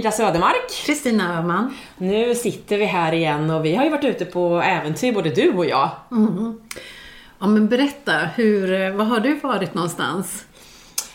Frida 0.00 0.12
Södermark. 0.12 0.70
Kristina 0.86 1.38
Öhman. 1.38 1.74
Nu 1.98 2.34
sitter 2.34 2.78
vi 2.78 2.84
här 2.84 3.12
igen 3.12 3.50
och 3.50 3.64
vi 3.64 3.74
har 3.74 3.84
ju 3.84 3.90
varit 3.90 4.04
ute 4.04 4.24
på 4.24 4.62
äventyr 4.64 5.12
både 5.12 5.30
du 5.30 5.52
och 5.52 5.66
jag. 5.66 5.90
Mm. 6.10 6.60
Ja 7.38 7.46
men 7.46 7.68
berätta, 7.68 8.12
hur, 8.12 8.90
var 8.90 9.04
har 9.04 9.20
du 9.20 9.34
varit 9.34 9.74
någonstans? 9.74 10.44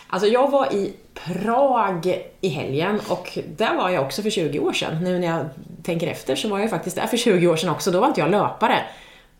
Alltså 0.06 0.28
jag 0.28 0.50
var 0.50 0.72
i 0.72 0.94
Prag 1.14 2.22
i 2.40 2.48
helgen 2.48 3.00
och 3.08 3.38
där 3.56 3.74
var 3.76 3.90
jag 3.90 4.04
också 4.04 4.22
för 4.22 4.30
20 4.30 4.58
år 4.58 4.72
sedan. 4.72 5.04
Nu 5.04 5.18
när 5.18 5.26
jag 5.26 5.46
tänker 5.82 6.06
efter 6.06 6.36
så 6.36 6.48
var 6.48 6.58
jag 6.58 6.70
faktiskt 6.70 6.96
där 6.96 7.06
för 7.06 7.16
20 7.16 7.48
år 7.48 7.56
sedan 7.56 7.70
också. 7.70 7.90
Då 7.90 8.00
var 8.00 8.08
inte 8.08 8.20
jag 8.20 8.30
löpare. 8.30 8.82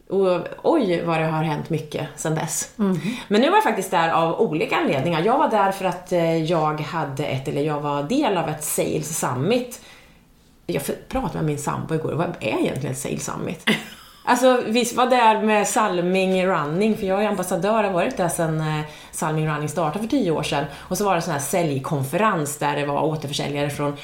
Och 0.08 0.48
oj 0.62 1.02
vad 1.04 1.20
det 1.20 1.26
har 1.26 1.42
hänt 1.42 1.70
mycket 1.70 2.08
sedan 2.16 2.34
dess. 2.34 2.70
Mm. 2.78 2.98
Men 3.28 3.40
nu 3.40 3.48
var 3.50 3.56
jag 3.56 3.64
faktiskt 3.64 3.90
där 3.90 4.10
av 4.10 4.40
olika 4.40 4.76
anledningar. 4.76 5.22
Jag 5.22 5.38
var 5.38 5.48
där 5.48 5.72
för 5.72 5.84
att 5.84 6.12
eh, 6.12 6.42
jag 6.44 6.80
hade 6.80 7.24
ett, 7.26 7.48
eller 7.48 7.62
jag 7.62 7.80
var 7.80 8.02
del 8.02 8.36
av 8.36 8.48
ett 8.48 8.64
Sales 8.64 9.18
Summit. 9.18 9.80
Jag 10.66 10.82
pratade 11.08 11.34
med 11.34 11.44
min 11.44 11.58
sambo 11.58 11.94
igår, 11.94 12.12
vad 12.12 12.28
är 12.40 12.60
egentligen 12.60 12.92
ett 12.92 12.98
Sales 12.98 13.24
Summit? 13.24 13.70
Alltså 14.28 14.62
vi 14.66 14.92
var 14.94 15.06
där 15.06 15.42
med 15.42 15.68
Salming 15.68 16.46
Running, 16.46 16.96
för 16.96 17.06
jag 17.06 17.24
är 17.24 17.28
ambassadör, 17.28 17.84
har 17.84 17.90
varit 17.90 18.16
där 18.16 18.28
sedan 18.28 18.60
eh, 18.60 18.80
Salming 19.12 19.48
Running 19.48 19.68
startade 19.68 19.98
för 19.98 20.10
tio 20.10 20.30
år 20.30 20.42
sedan. 20.42 20.64
Och 20.74 20.98
så 20.98 21.04
var 21.04 21.12
det 21.12 21.18
en 21.18 21.22
sån 21.22 21.32
här 21.32 21.40
säljkonferens 21.40 22.58
där 22.58 22.76
det 22.76 22.86
var 22.86 23.02
återförsäljare 23.02 23.70
från 23.70 23.96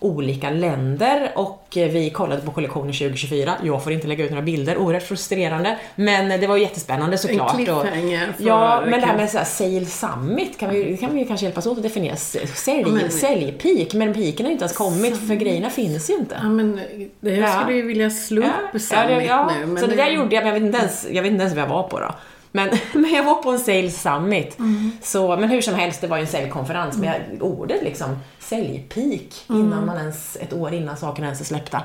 olika 0.00 0.50
länder 0.50 1.32
och 1.34 1.66
vi 1.72 2.10
kollade 2.10 2.42
på 2.42 2.52
kollektionen 2.52 2.92
2024. 2.92 3.54
Jag 3.62 3.84
får 3.84 3.92
inte 3.92 4.06
lägga 4.06 4.24
ut 4.24 4.30
några 4.30 4.42
bilder, 4.42 4.76
oerhört 4.76 5.02
frustrerande. 5.02 5.78
Men 5.96 6.40
det 6.40 6.46
var 6.46 6.56
jättespännande 6.56 7.18
såklart. 7.18 7.50
En 7.50 7.56
cliffhanger 7.56 8.32
för 8.36 8.44
Ja, 8.44 8.82
men 8.86 9.00
det 9.00 9.06
här 9.06 9.16
med 9.16 9.30
så 9.30 9.38
här, 9.38 9.44
Sale 9.44 9.86
Summit 9.86 10.58
kan 10.58 10.70
vi, 10.70 10.96
kan 10.96 11.14
vi 11.14 11.24
kanske 11.24 11.46
hjälpas 11.46 11.66
åt 11.66 11.76
att 11.76 11.82
definiera. 11.82 12.16
Sälj, 12.16 12.48
ja, 12.66 12.88
men, 12.88 13.10
säljpeak, 13.10 13.94
men 13.94 14.14
peaken 14.14 14.46
har 14.46 14.52
inte 14.52 14.64
ens 14.64 14.76
kommit 14.76 15.16
för 15.28 15.34
grejerna 15.34 15.70
finns 15.70 16.10
ju 16.10 16.14
inte. 16.14 16.36
Ja, 16.42 16.48
men 16.48 16.80
jag 17.20 17.60
skulle 17.60 17.76
ju 17.76 17.82
vilja 17.82 18.10
slå 18.10 18.42
upp 18.42 18.46
ja, 18.72 18.78
Summit 18.78 19.26
ja, 19.26 19.50
nu. 19.60 19.66
Men 19.66 19.78
så 19.78 19.86
det, 19.86 19.96
det 19.96 20.02
där 20.02 20.10
gjorde 20.10 20.34
jag, 20.34 20.44
men 20.44 20.54
jag 20.54 20.60
vet, 20.60 20.66
inte 20.66 20.78
ens, 20.78 21.06
jag 21.10 21.22
vet 21.22 21.32
inte 21.32 21.42
ens 21.42 21.54
vad 21.54 21.64
jag 21.64 21.68
var 21.68 21.82
på 21.82 22.00
då. 22.00 22.14
Men, 22.52 22.70
men 22.92 23.10
jag 23.10 23.24
var 23.24 23.34
på 23.34 23.50
en 23.50 23.58
Sales 23.58 24.02
Summit. 24.02 24.58
Mm. 24.58 24.90
Så, 25.02 25.36
men 25.36 25.48
hur 25.48 25.60
som 25.60 25.74
helst, 25.74 26.00
det 26.00 26.06
var 26.06 26.16
ju 26.16 26.20
en 26.20 26.28
säljkonferens. 26.28 26.96
Mm. 26.96 27.10
Men 27.10 27.38
jag, 27.38 27.42
ordet 27.42 27.82
liksom, 27.82 28.18
säljpeak, 28.38 29.44
mm. 29.48 29.60
innan 29.60 29.86
man 29.86 29.98
ens, 29.98 30.36
ett 30.36 30.52
år 30.52 30.72
innan 30.74 30.96
sakerna 30.96 31.26
ens 31.26 31.40
är 31.40 31.44
släppta. 31.44 31.82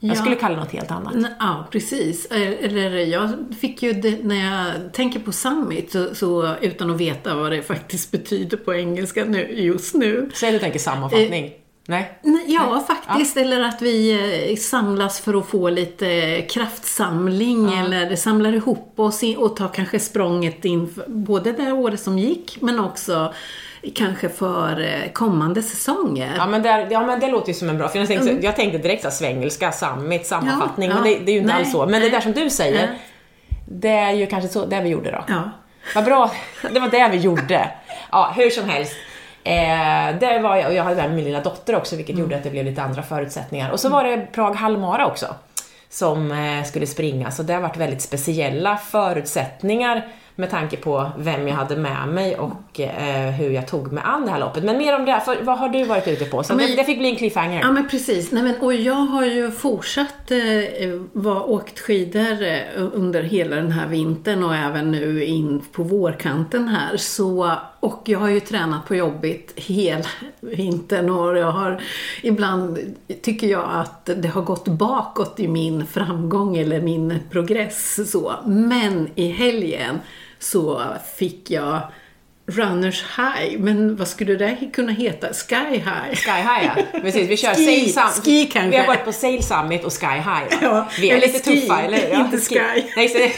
Jag 0.00 0.16
skulle 0.16 0.36
kalla 0.36 0.54
det 0.54 0.60
något 0.60 0.72
helt 0.72 0.90
annat. 0.90 1.14
Ja, 1.40 1.68
precis. 1.70 2.26
Eller 2.26 2.90
jag 2.90 3.30
fick 3.60 3.82
ju, 3.82 3.92
det, 3.92 4.24
när 4.24 4.44
jag 4.44 4.92
tänker 4.92 5.20
på 5.20 5.32
summit, 5.32 5.92
så, 5.92 6.14
så, 6.14 6.54
utan 6.60 6.90
att 6.90 7.00
veta 7.00 7.34
vad 7.34 7.52
det 7.52 7.62
faktiskt 7.62 8.10
betyder 8.12 8.56
på 8.56 8.74
engelska 8.74 9.24
nu, 9.24 9.62
just 9.62 9.94
nu. 9.94 10.30
Säg 10.34 10.52
du 10.52 10.58
tänker 10.58 10.78
sammanfattning. 10.78 11.44
Eh, 11.44 11.52
Nej? 11.88 12.18
Ja, 12.46 12.84
faktiskt. 12.86 13.36
Ja. 13.36 13.42
Eller 13.42 13.60
att 13.60 13.82
vi 13.82 14.10
eh, 14.50 14.56
samlas 14.56 15.20
för 15.20 15.38
att 15.38 15.46
få 15.46 15.70
lite 15.70 16.42
kraftsamling 16.42 17.72
ja. 17.72 17.84
eller 17.84 18.16
samlar 18.16 18.52
ihop 18.52 18.92
oss 18.96 19.22
och 19.36 19.56
tar 19.56 19.68
kanske 19.68 20.00
språnget 20.00 20.64
in 20.64 20.94
både 21.06 21.52
det 21.52 21.72
året 21.72 22.00
som 22.00 22.18
gick 22.18 22.58
men 22.60 22.80
också 22.80 23.34
kanske 23.94 24.28
för 24.28 24.80
eh, 24.80 25.12
kommande 25.12 25.62
säsonger. 25.62 26.34
Ja 26.36 26.46
men, 26.46 26.62
där, 26.62 26.88
ja, 26.90 27.06
men 27.06 27.20
det 27.20 27.28
låter 27.28 27.48
ju 27.48 27.54
som 27.54 27.68
en 27.68 27.78
bra, 27.78 27.88
för 27.88 27.98
jag 27.98 28.08
tänkte, 28.08 28.30
mm. 28.30 28.42
jag 28.42 28.56
tänkte 28.56 28.78
direkt 28.78 29.02
så 29.02 29.10
svengelska, 29.10 29.72
summit, 29.72 30.26
sammanfattning, 30.26 30.88
ja, 30.88 30.94
men 30.94 31.04
det, 31.04 31.18
det, 31.18 31.30
är 31.30 31.34
ju 31.34 31.40
inte 31.40 31.54
alls 31.54 31.72
så. 31.72 31.80
Men 31.80 31.90
nej. 31.90 32.00
det 32.00 32.16
där 32.16 32.20
som 32.20 32.32
du 32.32 32.50
säger, 32.50 32.86
nej. 32.86 32.98
det 33.68 33.88
är 33.88 34.12
ju 34.12 34.26
kanske 34.26 34.48
så, 34.48 34.66
det 34.66 34.80
vi 34.80 34.88
gjorde 34.88 35.10
då. 35.10 35.24
Ja. 35.28 35.50
Vad 35.94 36.04
bra, 36.04 36.30
det 36.72 36.80
var 36.80 36.88
det 36.88 37.08
vi 37.12 37.16
gjorde. 37.16 37.70
Ja, 38.10 38.32
hur 38.36 38.50
som 38.50 38.68
helst. 38.68 38.96
Eh, 39.48 40.18
där 40.18 40.40
var 40.40 40.56
jag, 40.56 40.66
och 40.66 40.74
jag 40.74 40.84
hade 40.84 40.96
med 40.96 41.14
min 41.14 41.24
lilla 41.24 41.40
dotter 41.40 41.76
också, 41.76 41.96
vilket 41.96 42.14
mm. 42.14 42.22
gjorde 42.22 42.36
att 42.36 42.44
det 42.44 42.50
blev 42.50 42.64
lite 42.64 42.82
andra 42.82 43.02
förutsättningar. 43.02 43.70
Och 43.70 43.80
så 43.80 43.88
var 43.88 44.04
det 44.04 44.26
Prag 44.32 44.54
Halmara 44.54 45.06
också, 45.06 45.34
som 45.90 46.32
eh, 46.32 46.64
skulle 46.64 46.86
springa. 46.86 47.30
Så 47.30 47.42
det 47.42 47.52
har 47.52 47.60
varit 47.60 47.76
väldigt 47.76 48.02
speciella 48.02 48.76
förutsättningar 48.76 50.08
med 50.38 50.50
tanke 50.50 50.76
på 50.76 51.10
vem 51.18 51.48
jag 51.48 51.54
hade 51.54 51.76
med 51.76 52.08
mig 52.08 52.36
och 52.36 52.80
eh, 52.80 53.30
hur 53.30 53.50
jag 53.50 53.66
tog 53.66 53.92
mig 53.92 54.02
an 54.06 54.24
det 54.24 54.30
här 54.30 54.38
loppet. 54.38 54.64
Men 54.64 54.78
mer 54.78 54.98
om 54.98 55.04
det, 55.04 55.20
för 55.24 55.42
vad 55.42 55.58
har 55.58 55.68
du 55.68 55.84
varit 55.84 56.08
ute 56.08 56.24
på? 56.24 56.42
Så 56.42 56.54
men, 56.54 56.66
det, 56.66 56.76
det, 56.76 56.84
fick 56.84 56.98
bli 56.98 57.08
en 57.08 57.16
cliffhanger. 57.16 57.60
Ja 57.60 57.70
men 57.70 57.88
precis. 57.88 58.32
Nej, 58.32 58.42
men, 58.42 58.60
och 58.60 58.74
jag 58.74 58.94
har 58.94 59.24
ju 59.24 59.50
fortsatt 59.50 60.30
eh, 60.30 60.38
var, 61.12 61.50
åkt 61.50 61.78
skidor 61.78 62.42
eh, 62.42 62.60
under 62.76 63.22
hela 63.22 63.56
den 63.56 63.72
här 63.72 63.86
vintern 63.86 64.44
och 64.44 64.54
även 64.54 64.90
nu 64.90 65.24
in 65.24 65.62
på 65.72 65.82
vårkanten 65.82 66.68
här. 66.68 66.96
Så, 66.96 67.52
och 67.80 68.02
jag 68.04 68.18
har 68.18 68.28
ju 68.28 68.40
tränat 68.40 68.86
på 68.86 68.94
jobbigt 68.94 69.52
hela 69.56 70.06
vintern 70.40 71.10
och 71.10 71.38
jag 71.38 71.52
har 71.52 71.82
ibland 72.22 72.78
tycker 73.22 73.46
jag 73.46 73.68
att 73.72 74.10
det 74.16 74.28
har 74.28 74.42
gått 74.42 74.68
bakåt 74.68 75.40
i 75.40 75.48
min 75.48 75.86
framgång 75.86 76.56
eller 76.56 76.80
min 76.80 77.18
progress 77.30 78.10
så. 78.10 78.34
Men 78.46 79.08
i 79.14 79.30
helgen 79.30 79.98
så 80.38 80.82
fick 81.16 81.50
jag 81.50 81.80
Runners 82.46 83.04
High, 83.16 83.58
men 83.58 83.96
vad 83.96 84.08
skulle 84.08 84.34
det 84.34 84.70
kunna 84.72 84.92
heta? 84.92 85.32
Sky 85.32 85.54
High? 85.70 86.14
Sky 86.14 86.30
High, 86.30 86.64
ja. 86.64 87.00
Precis. 87.00 87.30
Vi 87.30 87.36
kör 87.36 87.54
ski, 87.54 87.88
Sail. 87.88 88.22
Ski 88.24 88.46
kanske. 88.52 88.70
Vi 88.70 88.76
har 88.76 88.86
varit 88.86 89.04
på 89.04 89.12
Sail 89.12 89.42
Summit 89.42 89.84
och 89.84 89.92
Sky 89.92 90.06
High. 90.06 90.62
Ja. 90.62 90.88
Vi 91.00 91.10
är 91.10 91.20
lite 91.20 91.50
ski, 91.50 91.60
tuffa, 91.60 91.82
eller 91.82 92.08
ja, 92.08 92.24
Inte 92.24 92.38
Sky. 92.38 92.82
Nej. 92.96 93.34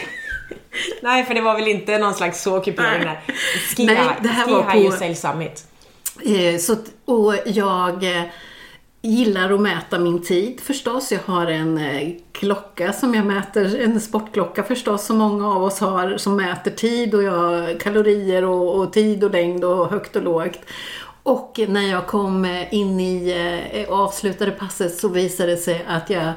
Nej, 1.03 1.25
för 1.25 1.35
det 1.35 1.41
var 1.41 1.55
väl 1.55 1.69
inte 1.69 1.99
någon 1.99 2.15
slags 2.15 2.43
så 2.43 2.61
kupering 2.61 3.01
där. 3.01 3.21
Ski 3.77 3.87
Nej, 3.87 4.19
det 4.23 4.29
här 4.29 4.45
ski 4.45 4.53
var 4.53 4.63
high 4.73 4.83
på... 4.83 4.89
och 4.89 4.95
Sail 4.95 5.17
Summit. 5.17 5.65
Eh, 6.25 6.59
så, 6.59 6.77
och 7.05 7.35
jag 7.47 8.05
eh, 8.05 8.23
gillar 9.03 9.53
att 9.53 9.61
mäta 9.61 9.99
min 9.99 10.23
tid 10.23 10.61
förstås. 10.61 11.13
Jag 11.13 11.21
har 11.27 11.47
en 11.47 11.79
eh, 11.79 12.09
klocka 12.33 12.93
som 12.93 13.15
jag 13.15 13.27
mäter, 13.27 13.81
en 13.81 14.01
sportklocka 14.01 14.63
förstås 14.63 15.07
som 15.07 15.19
många 15.19 15.49
av 15.49 15.63
oss 15.63 15.81
har 15.81 16.17
som 16.17 16.37
mäter 16.37 16.71
tid 16.71 17.15
och 17.15 17.23
jag, 17.23 17.81
kalorier 17.81 18.45
och, 18.45 18.81
och 18.81 18.93
tid 18.93 19.25
och 19.25 19.31
längd 19.31 19.65
och 19.65 19.91
högt 19.91 20.17
och 20.17 20.23
lågt. 20.23 20.61
Och 21.23 21.61
när 21.69 21.91
jag 21.91 22.07
kom 22.07 22.45
eh, 22.45 22.75
in 22.75 23.01
i 23.01 23.31
eh, 23.73 23.93
avslutade 23.93 24.51
passet 24.51 24.97
så 24.97 25.09
visade 25.09 25.51
det 25.51 25.57
sig 25.57 25.85
att 25.89 26.11
jag 26.11 26.33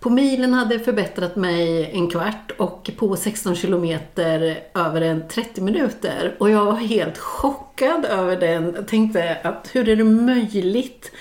på 0.00 0.10
milen 0.10 0.54
hade 0.54 0.78
förbättrat 0.78 1.36
mig 1.36 1.90
en 1.92 2.10
kvart 2.10 2.50
och 2.56 2.90
på 2.96 3.16
16 3.16 3.56
kilometer 3.56 4.60
över 4.74 5.00
en 5.00 5.28
30 5.28 5.60
minuter. 5.60 6.36
Och 6.38 6.50
jag 6.50 6.64
var 6.64 6.74
helt 6.74 7.18
chockad 7.18 8.04
över 8.04 8.36
den. 8.36 8.72
Jag 8.74 8.88
tänkte 8.88 9.36
att 9.44 9.70
hur 9.72 9.88
är 9.88 9.96
det 9.96 10.04
möjligt? 10.04 11.12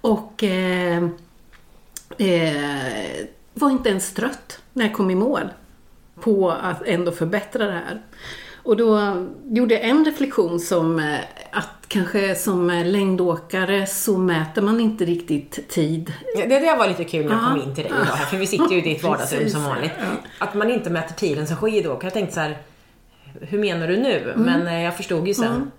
Och 0.00 0.44
eh, 0.44 1.04
eh, 2.18 3.26
var 3.54 3.70
inte 3.70 3.88
ens 3.88 4.14
trött 4.14 4.60
när 4.72 4.84
jag 4.84 4.94
kom 4.94 5.10
i 5.10 5.14
mål 5.14 5.48
på 6.20 6.50
att 6.50 6.82
ändå 6.86 7.12
förbättra 7.12 7.66
det 7.66 7.72
här. 7.72 8.02
Och 8.62 8.76
då 8.76 9.16
gjorde 9.44 9.74
jag 9.74 9.84
en 9.84 10.04
reflektion 10.04 10.60
som 10.60 10.98
eh, 10.98 11.20
att 11.50 11.79
kanske 11.90 12.34
som 12.34 12.82
längdåkare 12.84 13.86
så 13.86 14.18
mäter 14.18 14.62
man 14.62 14.80
inte 14.80 15.04
riktigt 15.04 15.68
tid. 15.68 16.12
Det 16.34 16.46
där 16.46 16.76
var 16.76 16.88
lite 16.88 17.04
kul 17.04 17.26
när 17.26 17.32
jag 17.32 17.44
kom 17.44 17.68
in 17.68 17.74
till 17.74 17.84
dig 17.84 17.92
idag 17.92 18.28
för 18.30 18.36
vi 18.36 18.46
sitter 18.46 18.70
ju 18.70 18.78
i 18.78 18.80
ditt 18.80 19.02
vardagsrum 19.02 19.48
som 19.48 19.64
vanligt. 19.64 19.92
Att 20.38 20.54
man 20.54 20.70
inte 20.70 20.90
mäter 20.90 21.14
tiden 21.14 21.46
som 21.46 21.56
skidåkare. 21.56 22.06
Jag 22.06 22.12
tänkte 22.12 22.34
så 22.34 22.40
här, 22.40 22.58
hur 23.40 23.58
menar 23.58 23.88
du 23.88 23.96
nu? 23.96 24.32
Mm. 24.34 24.40
Men 24.40 24.66
eh, 24.66 24.82
jag 24.82 24.96
förstod 24.96 25.28
ju 25.28 25.34
sen. 25.34 25.46
Mm 25.46 25.70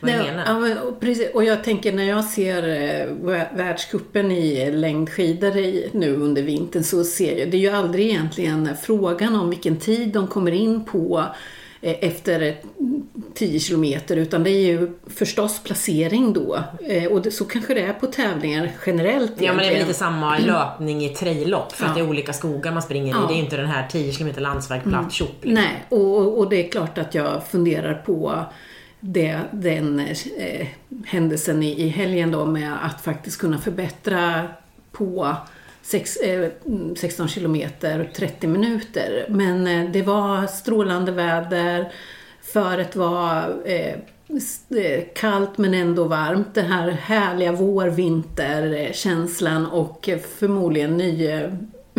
vad 0.00 0.12
Nej. 0.12 0.42
Ja, 0.46 0.82
och, 0.82 1.00
precis, 1.00 1.30
och 1.34 1.44
jag 1.44 1.64
tänker 1.64 1.92
när 1.92 2.04
jag 2.04 2.24
ser 2.24 2.68
eh, 2.68 3.46
världskuppen 3.56 4.32
i 4.32 4.70
längdskidor 4.70 5.56
i, 5.56 5.90
nu 5.92 6.16
under 6.16 6.42
vintern 6.42 6.84
så 6.84 7.04
ser 7.04 7.38
jag, 7.38 7.50
det 7.50 7.56
är 7.56 7.60
ju 7.60 7.70
aldrig 7.70 8.06
egentligen 8.06 8.76
frågan 8.82 9.34
om 9.34 9.50
vilken 9.50 9.76
tid 9.76 10.08
de 10.08 10.26
kommer 10.26 10.52
in 10.52 10.84
på 10.84 11.24
eh, 11.80 11.96
efter 12.00 12.56
10 13.34 13.60
kilometer 13.60 14.16
utan 14.16 14.44
det 14.44 14.50
är 14.50 14.66
ju 14.66 14.90
förstås 15.06 15.60
placering 15.64 16.32
då. 16.32 16.64
Eh, 16.88 17.04
och 17.04 17.22
det, 17.22 17.30
så 17.30 17.44
kanske 17.44 17.74
det 17.74 17.80
är 17.80 17.92
på 17.92 18.06
tävlingar 18.06 18.70
generellt. 18.86 19.32
Ja 19.36 19.42
egentligen. 19.42 19.56
men 19.56 19.66
det 19.66 19.74
är 19.74 19.80
lite 19.80 19.98
samma 19.98 20.38
löpning 20.38 21.04
i 21.04 21.08
traillopp 21.08 21.72
för 21.72 21.84
ja. 21.84 21.88
att 21.88 21.96
det 21.96 22.00
är 22.00 22.08
olika 22.08 22.32
skogar 22.32 22.72
man 22.72 22.82
springer 22.82 23.14
ja. 23.14 23.24
i. 23.24 23.34
Det 23.34 23.40
är 23.40 23.42
inte 23.42 23.56
den 23.56 23.66
här 23.66 23.88
10 23.88 24.12
kilometer 24.12 24.40
landsväg 24.40 24.82
platt 24.82 24.94
mm. 24.94 25.10
Tjopp, 25.10 25.44
liksom. 25.44 25.64
Nej, 25.64 25.84
och, 25.88 26.38
och 26.38 26.50
det 26.50 26.66
är 26.66 26.70
klart 26.70 26.98
att 26.98 27.14
jag 27.14 27.46
funderar 27.46 27.94
på 27.94 28.44
det, 29.00 29.40
den 29.50 30.00
eh, 30.00 30.66
händelsen 31.06 31.62
i, 31.62 31.82
i 31.82 31.88
helgen 31.88 32.30
då 32.30 32.46
med 32.46 32.72
att 32.84 33.00
faktiskt 33.00 33.40
kunna 33.40 33.58
förbättra 33.58 34.48
på 34.92 35.36
sex, 35.82 36.16
eh, 36.16 36.50
16 36.96 37.28
kilometer 37.28 38.10
30 38.14 38.46
minuter. 38.46 39.26
Men 39.28 39.66
eh, 39.66 39.90
det 39.90 40.02
var 40.02 40.46
strålande 40.46 41.12
väder, 41.12 41.92
föret 42.52 42.96
var 42.96 43.10
vara 43.10 43.46
eh, 43.64 43.96
eh, 44.76 45.04
kallt 45.14 45.58
men 45.58 45.74
ändå 45.74 46.04
varmt. 46.04 46.54
Den 46.54 46.64
här 46.64 46.90
härliga 46.90 47.52
vårvinterkänslan 47.52 49.66
och 49.66 50.08
förmodligen 50.38 50.96
ny 50.96 51.42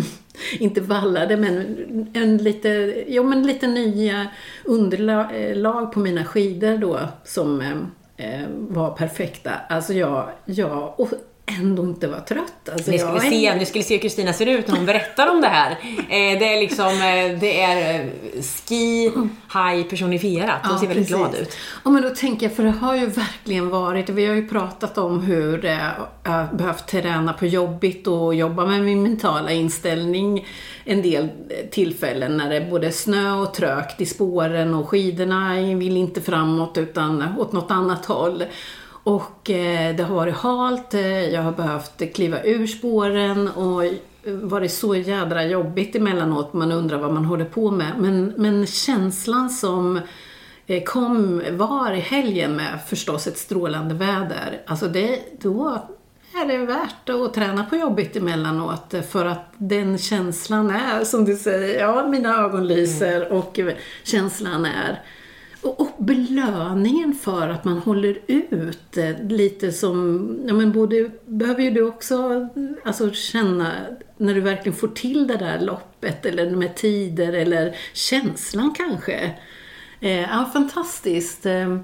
inte 0.60 0.82
vallade, 0.82 1.38
men 1.38 1.78
en 2.14 2.38
lite, 2.38 3.04
jo, 3.08 3.24
men 3.24 3.48
lite 3.48 3.68
nya 3.68 4.28
underlag 4.66 5.84
eh, 5.84 5.90
på 5.90 6.00
mina 6.00 6.26
skidor 6.26 6.78
då 6.78 7.00
som 7.24 7.62
eh, 7.62 7.78
eh, 8.22 8.48
var 8.58 8.92
perfekta. 8.92 9.52
Alltså 9.70 9.94
jag, 9.94 10.30
jag, 10.46 11.00
och 11.00 11.10
ändå 11.60 11.84
inte 11.84 12.08
vara 12.08 12.22
trött. 12.22 12.70
Alltså, 12.72 12.92
ni, 12.92 13.00
skulle 13.00 13.14
jag 13.14 13.22
se, 13.22 13.56
ni 13.56 13.66
skulle 13.66 13.84
se 13.84 13.94
hur 13.94 14.02
Kristina 14.02 14.34
ser 14.34 14.46
ut 14.46 14.68
när 14.68 14.76
hon 14.76 14.86
berättar 14.86 15.28
om 15.28 15.42
det 15.42 15.48
här. 15.48 15.72
Eh, 15.72 16.40
det 16.40 16.54
är 16.54 16.60
liksom, 16.60 16.88
eh, 16.88 17.40
det 17.40 17.62
är 17.62 18.00
eh, 18.00 18.10
ski 18.42 19.12
high 19.54 19.90
personifierat. 19.90 20.60
Hon 20.64 20.80
ser 20.80 20.88
väldigt 20.88 21.08
glad 21.08 21.32
precis. 21.32 21.48
ut. 21.48 21.58
Ja, 21.84 21.92
men 21.92 22.04
då 22.04 22.10
tänker 22.10 22.46
jag, 22.46 22.56
för 22.56 22.64
det 22.64 22.72
har 22.72 22.96
ju 22.96 23.06
verkligen 23.06 23.70
varit, 23.70 24.10
vi 24.10 24.26
har 24.26 24.36
ju 24.36 24.48
pratat 24.48 24.98
om 24.98 25.22
hur 25.22 25.66
eh, 25.66 25.72
jag 26.24 26.32
har 26.32 26.54
behövt 26.54 26.88
träna 26.88 27.34
på 27.34 27.46
jobbigt 27.46 28.08
och 28.08 28.36
jobba 28.36 28.66
med 28.66 28.82
min 28.82 29.04
mentala 29.04 29.52
inställning 29.52 30.46
en 30.84 31.02
del 31.02 31.24
eh, 31.24 31.70
tillfällen 31.72 32.38
när 32.38 32.50
det 32.50 32.56
är 32.56 32.70
både 32.70 32.92
snö 32.92 33.32
och 33.32 33.54
trögt 33.54 34.02
i 34.02 34.06
spåren 34.06 34.74
och 34.74 34.90
skidorna 34.90 35.54
vill 35.56 35.98
inte 35.98 36.22
framåt 36.22 36.78
utan 36.78 37.38
åt 37.38 37.52
något 37.52 37.72
annat 37.72 38.06
håll. 38.06 38.44
Och 39.04 39.50
eh, 39.50 39.96
det 39.96 40.04
har 40.04 40.16
varit 40.16 40.36
halt, 40.36 40.94
eh, 40.94 41.30
jag 41.30 41.42
har 41.42 41.52
behövt 41.52 42.14
kliva 42.14 42.44
ur 42.44 42.68
spåren 42.68 43.48
och 43.48 43.84
varit 44.26 44.72
så 44.72 44.96
jädra 44.96 45.46
jobbigt 45.46 45.96
emellanåt. 45.96 46.54
Man 46.54 46.72
undrar 46.72 46.98
vad 46.98 47.14
man 47.14 47.26
håller 47.26 47.46
på 47.46 47.72
med. 47.72 47.92
Men, 47.98 48.34
men 48.38 48.66
känslan 48.66 49.50
som 49.50 50.00
eh, 50.68 50.84
kom 50.84 51.44
var 51.52 51.94
i 51.94 52.00
helgen 52.00 52.56
med 52.56 52.80
förstås 52.88 53.28
ett 53.28 53.38
strålande 53.38 53.96
väder. 53.96 54.62
Alltså 54.66 54.88
det, 54.88 55.20
då 55.42 55.88
är 56.34 56.46
det 56.46 56.58
värt 56.58 57.10
att 57.10 57.34
träna 57.34 57.66
på 57.66 57.76
jobbigt 57.76 58.16
emellanåt 58.16 58.94
eh, 58.94 59.02
för 59.02 59.26
att 59.26 59.54
den 59.58 59.98
känslan 59.98 60.72
är, 60.72 61.04
som 61.04 61.26
du 61.26 61.36
säger, 61.36 61.80
ja 61.80 62.08
mina 62.08 62.46
ögon 62.46 62.68
lyser 62.68 63.34
och 63.34 63.60
eh, 63.60 63.74
känslan 64.04 64.66
är 64.66 65.02
och, 65.62 65.80
och 65.82 65.92
belöningen 65.98 67.14
för 67.14 67.50
att 67.50 67.66
man 67.66 67.78
håller 67.78 68.20
ut 68.28 68.98
eh, 68.98 69.24
lite 69.28 69.72
som, 69.72 70.40
ja 70.48 70.54
men 70.54 70.72
både, 70.72 71.12
behöver 71.26 71.64
ju 71.64 71.72
du 71.72 71.88
också 71.88 72.48
alltså 72.84 73.12
känna 73.12 73.72
när 74.18 74.34
du 74.34 74.42
verkligen 74.42 74.78
får 74.78 74.88
till 74.88 75.28
det 75.28 75.38
där 75.38 75.60
loppet 75.60 76.26
eller 76.26 76.52
med 76.52 76.76
tider 76.76 77.34
eller 77.34 77.76
känslan 77.94 78.74
kanske. 78.78 79.36
Eh, 80.00 80.22
ja, 80.22 80.50
fantastiskt. 80.54 81.46
Eh, 81.46 81.78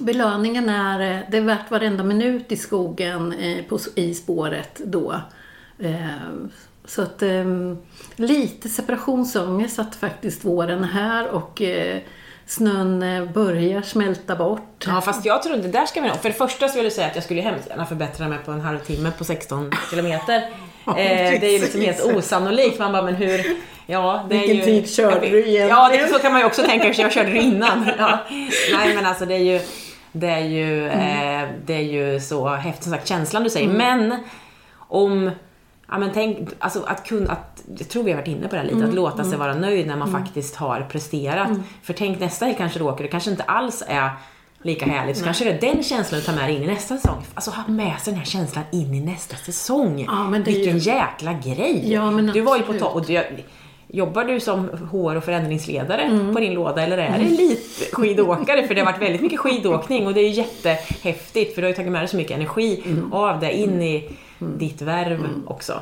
belöningen 0.00 0.68
är, 0.68 1.00
eh, 1.00 1.24
det 1.30 1.36
är 1.36 1.42
värt 1.42 1.70
varenda 1.70 2.04
minut 2.04 2.52
i 2.52 2.56
skogen 2.56 3.32
eh, 3.32 3.64
på, 3.64 3.78
i 3.94 4.14
spåret 4.14 4.80
då. 4.84 5.20
Eh, 5.78 6.06
så 6.84 7.02
att 7.02 7.22
eh, 7.22 7.44
lite 8.16 8.68
separationsångest 8.68 9.78
att 9.78 9.96
faktiskt 9.96 10.44
våren 10.44 10.84
är 10.84 10.88
här 10.88 11.28
och 11.28 11.62
eh, 11.62 12.00
snön 12.50 13.02
eh, 13.02 13.24
börjar 13.24 13.82
smälta 13.82 14.36
bort. 14.36 14.84
Ja, 14.86 15.00
fast 15.00 15.24
jag 15.24 15.42
tror 15.42 15.56
inte, 15.56 15.68
där 15.68 15.86
ska 15.86 16.00
vi 16.00 16.08
nog. 16.08 16.16
För 16.16 16.28
det 16.28 16.34
första 16.34 16.68
så 16.68 16.74
vill 16.76 16.84
jag 16.84 16.92
säga 16.92 17.06
att 17.06 17.14
jag 17.14 17.24
skulle 17.24 17.40
hemskt 17.40 17.68
gärna 17.68 17.86
förbättra 17.86 18.28
mig 18.28 18.38
på 18.44 18.52
en 18.52 18.60
halvtimme 18.60 19.10
på 19.18 19.24
16 19.24 19.70
kilometer. 19.90 20.42
Ja, 20.86 20.98
eh, 20.98 21.40
det 21.40 21.46
är 21.46 21.52
ju 21.52 21.58
liksom 21.58 21.80
helt 21.80 22.04
osannolikt. 22.04 22.78
Man 22.78 22.92
bara, 22.92 23.02
men 23.02 23.14
hur... 23.14 23.46
Ja, 23.86 24.26
det 24.28 24.34
är 24.34 24.38
Vilken 24.38 24.56
ju, 24.56 24.62
tid 24.64 24.90
körde 24.94 25.20
du 25.20 25.38
egentligen? 25.38 25.68
Ja, 25.68 25.88
det, 25.92 26.08
så 26.12 26.18
kan 26.18 26.32
man 26.32 26.40
ju 26.40 26.46
också 26.46 26.62
tänka 26.62 26.94
sig. 26.94 27.02
Jag 27.02 27.12
körde 27.12 27.30
du 27.30 27.38
innan. 27.40 27.86
Ja. 27.98 28.18
Nej, 28.72 28.94
men 28.94 29.06
alltså 29.06 29.26
det 29.26 29.34
är 29.34 29.38
ju... 29.38 29.60
Det 30.12 30.26
är 30.30 30.44
ju, 30.44 30.88
Mm. 30.88 31.44
eh, 31.44 31.48
det 31.66 31.74
är 31.74 31.80
ju 32.12 32.20
så 32.20 32.48
häftigt, 32.48 32.82
som 32.84 32.92
sagt, 32.92 33.08
känslan 33.08 33.42
du 33.44 33.50
säger. 33.50 33.68
Men 33.68 34.16
om... 34.88 35.30
Ja, 35.90 35.98
men 35.98 36.10
tänk, 36.14 36.48
alltså 36.58 36.82
att 36.86 37.06
kunna, 37.06 37.32
att, 37.32 37.62
jag 37.78 37.88
tror 37.88 38.02
vi 38.02 38.10
har 38.10 38.18
varit 38.18 38.28
inne 38.28 38.48
på 38.48 38.54
det 38.54 38.60
här 38.60 38.64
lite, 38.64 38.76
Mm, 38.76 38.88
att 38.88 38.94
låta 38.94 39.24
sig 39.24 39.38
vara 39.38 39.54
nöjd 39.54 39.86
när 39.86 39.96
man 39.96 40.12
faktiskt 40.12 40.56
har 40.56 40.80
presterat. 40.90 41.48
För 41.82 41.92
tänk 41.92 42.20
nästa 42.20 42.44
helg 42.44 42.56
kanske 42.58 42.78
du 42.78 42.84
åker, 42.84 43.04
det 43.04 43.10
kanske 43.10 43.30
inte 43.30 43.42
alls 43.42 43.82
är 43.86 44.10
lika 44.62 44.86
härligt. 44.86 45.18
Så 45.18 45.24
kanske 45.24 45.44
det 45.44 45.50
är 45.50 45.74
den 45.74 45.82
känslan 45.82 46.20
du 46.20 46.26
tar 46.26 46.32
med 46.32 46.44
dig 46.44 46.56
in 46.56 46.62
i 46.62 46.66
nästa 46.66 46.96
säsong. 46.96 47.22
Alltså 47.34 47.50
ha 47.50 47.68
med 47.68 47.98
sig 48.00 48.12
den 48.12 48.18
här 48.18 48.26
känslan 48.26 48.64
in 48.72 48.94
i 48.94 49.00
nästa 49.00 49.36
säsong. 49.36 50.04
Ja, 50.08 50.24
Vilken 50.44 50.78
ju- 50.78 50.92
jäkla 50.92 51.32
grej! 51.32 51.92
Ja, 51.92 52.10
men 52.10 52.26
du 52.26 52.40
var 52.40 52.56
ju 52.56 52.62
på 52.62 52.72
topp. 52.72 53.06
Jobbar 53.92 54.24
du 54.24 54.40
som 54.40 54.68
HR 54.90 55.16
och 55.16 55.24
förändringsledare 55.24 56.02
Mm. 56.02 56.34
på 56.34 56.40
din 56.40 56.54
låda 56.54 56.82
eller 56.82 56.98
är 56.98 57.18
det 57.18 57.24
elitskidåkare? 57.24 58.66
För 58.66 58.74
det 58.74 58.80
har 58.80 58.92
varit 58.92 59.02
väldigt 59.02 59.20
mycket 59.20 59.40
skidåkning 59.40 60.06
och 60.06 60.14
det 60.14 60.20
är 60.20 60.28
ju 60.28 60.34
jättehäftigt 60.34 61.54
för 61.54 61.62
du 61.62 61.66
har 61.66 61.70
ju 61.70 61.76
tagit 61.76 61.92
med 61.92 62.00
dig 62.00 62.08
så 62.08 62.16
mycket 62.16 62.36
energi 62.36 62.82
Mm. 62.86 63.12
av 63.12 63.40
det 63.40 63.52
in 63.56 63.82
i 63.82 64.10
ditt 64.38 64.82
värv 64.82 65.26
också. 65.46 65.80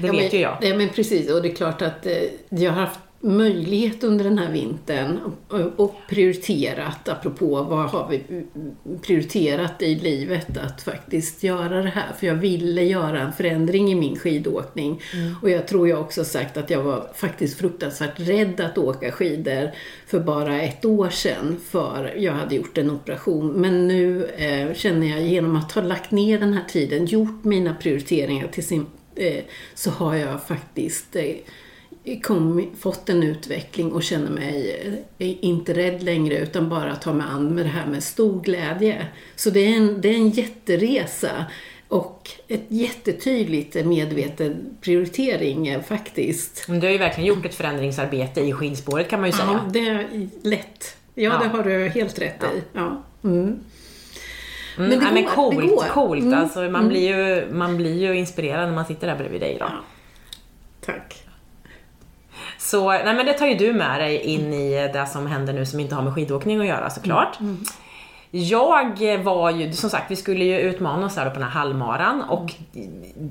Det 0.00 0.06
Ja, 0.06 0.12
vet 0.12 0.22
men, 0.22 0.30
ju 0.30 0.38
jag. 0.40 0.56
Ja, 0.60 0.74
men 0.76 0.88
precis. 0.88 1.30
Och 1.32 1.42
det 1.42 1.48
är 1.50 1.54
klart 1.54 1.82
att 1.82 2.06
eh, 2.06 2.12
jag 2.48 2.72
har 2.72 2.80
haft 2.80 2.98
möjlighet 3.20 4.04
under 4.04 4.24
den 4.24 4.38
här 4.38 4.52
vintern 4.52 5.18
och, 5.76 5.94
prioriterat, 6.08 7.08
apropå 7.08 7.62
vad 7.62 7.90
har 7.90 8.08
vi 8.08 8.44
prioriterat 9.02 9.82
i 9.82 9.94
livet, 9.94 10.58
att 10.58 10.82
faktiskt 10.82 11.42
göra 11.42 11.82
det 11.82 11.88
här. 11.88 12.12
För 12.18 12.26
jag 12.26 12.34
ville 12.34 12.82
göra 12.82 13.20
en 13.20 13.32
förändring 13.32 13.92
i 13.92 13.94
min 13.94 14.18
skidåkning. 14.18 15.02
Och 15.42 15.50
jag 15.50 15.68
tror 15.68 15.88
jag 15.88 16.00
också 16.00 16.24
sagt 16.24 16.56
att 16.56 16.70
jag 16.70 16.82
var 16.82 17.10
faktiskt 17.14 17.58
fruktansvärt 17.58 18.20
rädd 18.20 18.60
att 18.60 18.78
åka 18.78 19.12
skidor 19.12 19.70
för 20.06 20.20
bara 20.20 20.62
ett 20.62 20.84
år 20.84 21.10
sedan, 21.10 21.60
för 21.70 22.14
jag 22.16 22.32
hade 22.32 22.54
gjort 22.54 22.78
en 22.78 22.90
operation. 22.90 23.52
Men 23.52 23.88
nu 23.88 24.24
eh, 24.26 24.74
känner 24.74 25.06
jag 25.06 25.22
genom 25.22 25.56
att 25.56 25.72
ha 25.72 25.82
lagt 25.82 26.10
ner 26.10 26.38
den 26.38 26.52
här 26.52 26.64
tiden, 26.68 27.06
gjort 27.06 27.44
mina 27.44 27.74
prioriteringar 27.74 28.48
till 28.48 28.66
sin 28.66 28.86
eh, 29.14 29.44
så 29.74 29.90
har 29.90 30.14
jag 30.14 30.42
faktiskt 30.42 31.16
eh, 31.16 31.34
kom, 32.16 32.70
fått 32.80 33.08
en 33.08 33.22
utveckling 33.22 33.92
och 33.92 34.02
känner 34.02 34.30
mig 34.30 34.80
eh, 35.18 35.34
inte 35.44 35.74
rädd 35.74 36.02
längre 36.02 36.38
utan 36.38 36.68
bara 36.68 36.96
tar 36.96 37.12
mig 37.12 37.26
an 37.30 37.54
med 37.54 37.64
det 37.64 37.68
här 37.70 37.86
med 37.86 38.02
stor 38.04 38.40
glädje. 38.40 39.06
Så 39.36 39.50
det 39.50 39.60
är 39.60 39.76
en, 39.76 40.00
det 40.00 40.08
är 40.08 40.14
en 40.14 40.30
jätteresa 40.30 41.30
och 41.88 42.30
ett 42.48 42.64
jättetydligt 42.68 43.86
medveten 43.86 44.76
prioritering 44.80 45.68
eh, 45.68 45.82
faktiskt. 45.82 46.64
Men 46.68 46.80
du 46.80 46.86
har 46.86 46.92
ju 46.92 46.98
verkligen 46.98 47.28
gjort 47.28 47.46
ett 47.46 47.54
förändringsarbete 47.54 48.40
i 48.40 48.52
skidspåret 48.52 49.08
kan 49.10 49.20
man 49.20 49.30
ju 49.30 49.36
Ja, 49.38 49.44
säga. 49.46 49.64
det 49.72 49.88
är 49.88 50.28
lätt. 50.42 50.96
Ja, 51.14 51.22
Ja. 51.22 51.38
det 51.42 51.48
har 51.48 51.64
du 51.64 51.88
helt 51.88 52.18
rätt 52.18 52.42
i. 52.42 52.62
Ja. 52.72 53.02
Mm. 53.24 53.36
Mm, 53.44 53.60
Men 54.76 54.98
det 54.98 55.04
ja, 55.06 55.12
men 55.12 55.24
går, 55.24 55.30
coolt, 55.30 55.60
det 55.60 55.66
går. 55.66 55.84
coolt. 55.90 56.22
Mm, 56.22 56.38
Alltså, 56.38 56.60
man, 56.60 56.88
blir 56.88 57.16
ju, 57.16 57.52
man 57.52 57.76
blir 57.76 57.94
ju 58.00 58.14
inspirerad 58.18 58.68
när 58.68 58.74
man 58.74 58.84
sitter 58.86 59.06
där 59.06 59.16
bredvid 59.16 59.40
dig 59.40 59.56
då. 59.60 59.64
Ja. 59.64 59.72
Tack. 60.86 61.14
Så 62.70 62.90
nej, 62.90 63.14
men 63.14 63.26
det 63.26 63.32
tar 63.32 63.46
ju 63.46 63.54
du 63.54 63.72
med 63.72 64.00
dig 64.00 64.20
in 64.20 64.52
i 64.52 64.90
det 64.92 65.06
som 65.06 65.26
händer 65.26 65.52
nu 65.52 65.66
som 65.66 65.80
inte 65.80 65.94
har 65.94 66.02
med 66.02 66.14
skidåkning 66.14 66.60
att 66.60 66.66
göra 66.66 66.90
såklart. 66.90 67.40
Mm, 67.40 67.64
Jag 68.30 69.18
var 69.24 69.50
ju, 69.50 69.72
som 69.72 69.90
sagt, 69.90 70.10
vi 70.10 70.16
skulle 70.16 70.44
ju 70.44 70.58
utmana 70.58 71.06
oss 71.06 71.16
här 71.16 71.30
på 71.30 71.34
den 71.34 71.42
här 71.42 71.50
halvmaran 71.50 72.22
och 72.22 72.52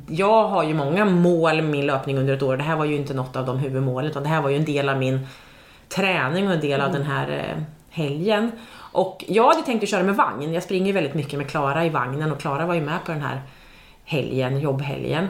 jag 0.09 0.43
har 0.47 0.63
ju 0.63 0.73
många 0.73 1.05
mål 1.05 1.55
med 1.55 1.65
min 1.71 1.85
löpning 1.85 2.17
under 2.17 2.33
ett 2.33 2.43
år. 2.43 2.57
Det 2.57 2.63
här 2.63 2.75
var 2.75 2.85
ju 2.85 2.95
inte 2.95 3.13
något 3.13 3.35
av 3.35 3.45
de 3.45 3.57
huvudmålen 3.57 4.11
utan 4.11 4.23
det 4.23 4.29
här 4.29 4.41
var 4.41 4.49
ju 4.49 4.55
en 4.55 4.65
del 4.65 4.89
av 4.89 4.97
min 4.97 5.27
träning 5.89 6.47
och 6.47 6.53
en 6.53 6.59
del 6.61 6.81
av 6.81 6.91
den 6.91 7.03
här 7.03 7.29
eh, 7.31 7.63
helgen. 7.89 8.51
Och 8.91 9.25
jag 9.27 9.47
hade 9.47 9.65
tänkt 9.65 9.83
att 9.83 9.89
köra 9.89 10.03
med 10.03 10.15
vagn. 10.15 10.53
Jag 10.53 10.63
springer 10.63 10.87
ju 10.87 10.91
väldigt 10.93 11.13
mycket 11.13 11.37
med 11.39 11.49
Klara 11.49 11.85
i 11.85 11.89
vagnen 11.89 12.31
och 12.31 12.39
Klara 12.39 12.65
var 12.65 12.73
ju 12.75 12.81
med 12.81 13.05
på 13.05 13.11
den 13.11 13.21
här 13.21 13.41
helgen, 14.05 14.59
jobbhelgen. 14.59 15.27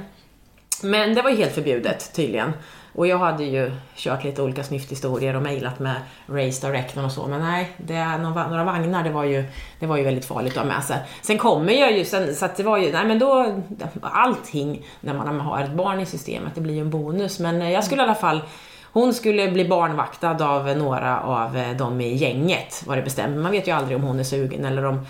Men 0.84 1.14
det 1.16 1.22
var 1.22 1.30
ju 1.30 1.36
helt 1.36 1.54
förbjudet 1.54 2.14
tydligen. 2.16 2.52
Och 2.98 3.08
jag 3.08 3.18
hade 3.18 3.44
ju 3.44 3.72
kört 3.96 4.24
lite 4.24 4.42
olika 4.42 4.64
snyfthistorier 4.64 5.36
och 5.36 5.42
mejlat 5.42 5.80
med 5.80 5.96
Race 6.28 6.68
Directorn 6.68 7.06
och 7.06 7.12
så, 7.12 7.28
men 7.28 7.42
nej, 7.42 7.72
det 7.78 8.18
några, 8.18 8.64
vagnar, 8.64 9.04
det 9.04 9.10
var, 9.10 9.24
ju, 9.24 9.44
det 9.80 9.86
var 9.86 9.98
ju 9.98 10.04
väldigt 10.04 10.26
farligt 10.26 10.58
att 10.58 10.64
ha 10.64 10.74
med 10.74 10.84
sig. 10.84 10.98
Sen 11.22 11.38
kommer 11.38 11.74
jag 11.74 11.98
ju, 11.98 12.06
sen, 12.06 12.36
så 12.36 12.46
att 12.46 12.56
det 12.56 12.64
var 12.64 12.78
ju, 12.78 12.92
nej 12.92 13.06
men 13.06 13.20
då, 13.20 13.62
allting 14.02 14.86
när 15.00 15.14
man 15.14 15.40
har 15.40 15.62
ett 15.62 15.72
barn 15.72 16.00
i 16.00 16.06
systemet, 16.06 16.56
det 16.56 16.62
blir 16.62 16.74
ju 16.74 16.82
en 16.82 16.90
bonus. 16.90 17.40
Men 17.40 17.62
eh, 17.62 17.72
jag 17.72 17.84
skulle 17.84 18.02
i 18.02 18.06
alla 18.06 18.16
fall, 18.16 18.42
hon 18.84 19.14
skulle 19.14 19.52
bli 19.52 19.68
barnvaktad 19.68 20.46
av 20.46 20.78
några 20.78 21.22
av 21.22 21.58
eh, 21.58 21.78
dem 21.78 22.02
i 22.02 22.16
gänget, 22.16 22.84
var 22.88 22.96
det 22.96 23.02
bestämt. 23.02 23.38
Man 23.38 23.52
vet 23.52 23.68
ju 23.68 23.72
aldrig 23.72 23.98
om 23.98 24.04
hon 24.04 24.20
är 24.20 24.24
sugen 24.24 24.66
eller 24.66 24.86
om 24.86 25.06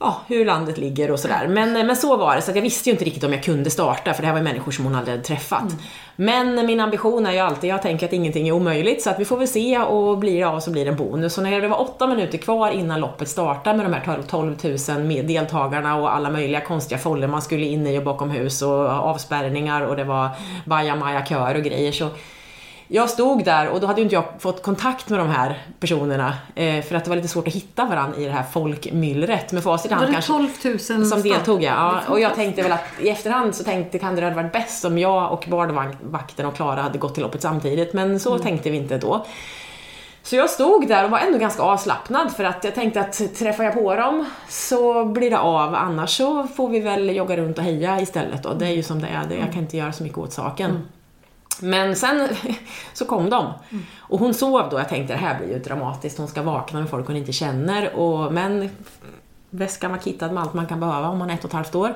ja, 0.00 0.20
hur 0.26 0.44
landet 0.44 0.78
ligger 0.78 1.10
och 1.10 1.20
sådär. 1.20 1.48
Men, 1.48 1.72
men 1.72 1.96
så 1.96 2.16
var 2.16 2.36
det, 2.36 2.42
så 2.42 2.52
jag 2.54 2.62
visste 2.62 2.88
ju 2.88 2.92
inte 2.92 3.04
riktigt 3.04 3.24
om 3.24 3.32
jag 3.32 3.42
kunde 3.42 3.70
starta 3.70 4.14
för 4.14 4.22
det 4.22 4.26
här 4.26 4.34
var 4.34 4.40
ju 4.40 4.44
människor 4.44 4.72
som 4.72 4.84
hon 4.84 4.94
aldrig 4.94 5.14
hade 5.16 5.24
träffat. 5.24 5.64
Men 6.16 6.66
min 6.66 6.80
ambition 6.80 7.26
är 7.26 7.32
ju 7.32 7.38
alltid, 7.38 7.70
jag 7.70 7.82
tänker 7.82 8.06
att 8.06 8.12
ingenting 8.12 8.48
är 8.48 8.52
omöjligt 8.52 9.02
så 9.02 9.10
att 9.10 9.20
vi 9.20 9.24
får 9.24 9.36
väl 9.36 9.48
se 9.48 9.78
och 9.78 10.18
blir 10.18 10.38
det 10.38 10.44
av 10.44 10.60
så 10.60 10.70
blir 10.70 10.84
det 10.84 10.90
en 10.90 10.96
bonus. 10.96 11.34
Så 11.34 11.40
när 11.40 11.60
det 11.60 11.68
var 11.68 11.80
åtta 11.80 12.06
minuter 12.06 12.38
kvar 12.38 12.70
innan 12.70 13.00
loppet 13.00 13.28
startade 13.28 13.76
med 13.76 13.86
de 13.86 13.94
här 13.94 14.22
12 14.28 14.56
000 14.88 15.04
med 15.04 15.26
deltagarna 15.26 15.96
och 15.96 16.14
alla 16.14 16.30
möjliga 16.30 16.60
konstiga 16.60 16.98
foller 16.98 17.26
man 17.26 17.42
skulle 17.42 17.66
in 17.66 17.86
i 17.86 17.98
och 17.98 18.04
bakom 18.04 18.30
hus 18.30 18.62
och 18.62 18.88
avspärrningar 18.88 19.82
och 19.82 19.96
det 19.96 20.04
var 20.04 20.28
bajamaja 20.64 21.26
kör 21.26 21.54
och 21.54 21.62
grejer 21.62 21.92
så 21.92 22.08
jag 22.92 23.10
stod 23.10 23.44
där 23.44 23.68
och 23.68 23.80
då 23.80 23.86
hade 23.86 24.00
ju 24.00 24.02
inte 24.02 24.14
jag 24.14 24.24
fått 24.38 24.62
kontakt 24.62 25.08
med 25.08 25.18
de 25.18 25.28
här 25.28 25.62
personerna 25.80 26.34
eh, 26.54 26.82
för 26.82 26.94
att 26.94 27.04
det 27.04 27.08
var 27.08 27.16
lite 27.16 27.28
svårt 27.28 27.48
att 27.48 27.54
hitta 27.54 27.84
varandra 27.84 28.18
i 28.18 28.24
det 28.24 28.30
här 28.30 28.42
folkmyllret. 28.52 29.52
Med 29.52 29.62
facit 29.62 29.90
i 29.90 29.94
hand 29.94 30.12
kanske 30.12 30.32
12 30.32 30.48
000 30.98 31.06
som 31.06 31.22
deltog 31.22 31.62
ja. 31.62 32.00
ja. 32.06 32.12
Och 32.12 32.20
jag 32.20 32.34
tänkte 32.34 32.62
väl 32.62 32.72
att 32.72 32.84
i 33.00 33.08
efterhand 33.08 33.54
så 33.54 33.64
tänkte 33.64 33.98
kan 33.98 34.16
det 34.16 34.22
hade 34.22 34.36
varit 34.36 34.52
bäst 34.52 34.84
om 34.84 34.98
jag 34.98 35.32
och 35.32 35.44
barnvakten 35.48 36.46
och 36.46 36.54
Klara 36.54 36.82
hade 36.82 36.98
gått 36.98 37.14
till 37.14 37.22
loppet 37.22 37.42
samtidigt 37.42 37.92
men 37.92 38.20
så 38.20 38.38
tänkte 38.38 38.70
vi 38.70 38.76
inte 38.76 38.98
då. 38.98 39.26
Så 40.22 40.36
jag 40.36 40.50
stod 40.50 40.88
där 40.88 41.04
och 41.04 41.10
var 41.10 41.18
ändå 41.18 41.38
ganska 41.38 41.62
avslappnad 41.62 42.32
för 42.32 42.44
att 42.44 42.64
jag 42.64 42.74
tänkte 42.74 43.00
att 43.00 43.36
träffar 43.38 43.64
jag 43.64 43.74
på 43.74 43.94
dem 43.94 44.26
så 44.48 45.04
blir 45.04 45.30
det 45.30 45.38
av, 45.38 45.74
annars 45.74 46.16
så 46.16 46.46
får 46.46 46.68
vi 46.68 46.80
väl 46.80 47.16
jogga 47.16 47.36
runt 47.36 47.58
och 47.58 47.64
heja 47.64 48.00
istället 48.00 48.42
då. 48.42 48.54
Det 48.54 48.66
är 48.66 48.72
ju 48.72 48.82
som 48.82 49.00
det 49.00 49.08
är, 49.08 49.36
jag 49.40 49.52
kan 49.52 49.62
inte 49.62 49.76
göra 49.76 49.92
så 49.92 50.02
mycket 50.02 50.18
åt 50.18 50.32
saken. 50.32 50.88
Men 51.62 51.96
sen 51.96 52.28
så 52.92 53.04
kom 53.04 53.30
de. 53.30 53.52
Och 53.98 54.18
hon 54.18 54.34
sov 54.34 54.70
då, 54.70 54.78
jag 54.78 54.88
tänkte 54.88 55.14
det 55.14 55.20
här 55.20 55.38
blir 55.38 55.48
ju 55.48 55.58
dramatiskt, 55.58 56.18
hon 56.18 56.28
ska 56.28 56.42
vakna 56.42 56.80
med 56.80 56.90
folk 56.90 57.06
hon 57.06 57.16
inte 57.16 57.32
känner. 57.32 57.94
Och, 57.94 58.32
men 58.32 58.70
väskan 59.50 59.90
var 59.90 59.98
kittad 59.98 60.32
med 60.32 60.42
allt 60.42 60.54
man 60.54 60.66
kan 60.66 60.80
behöva 60.80 61.08
om 61.08 61.18
man 61.18 61.30
är 61.30 61.34
ett 61.34 61.44
och 61.44 61.50
ett 61.50 61.54
halvt 61.54 61.74
år. 61.74 61.94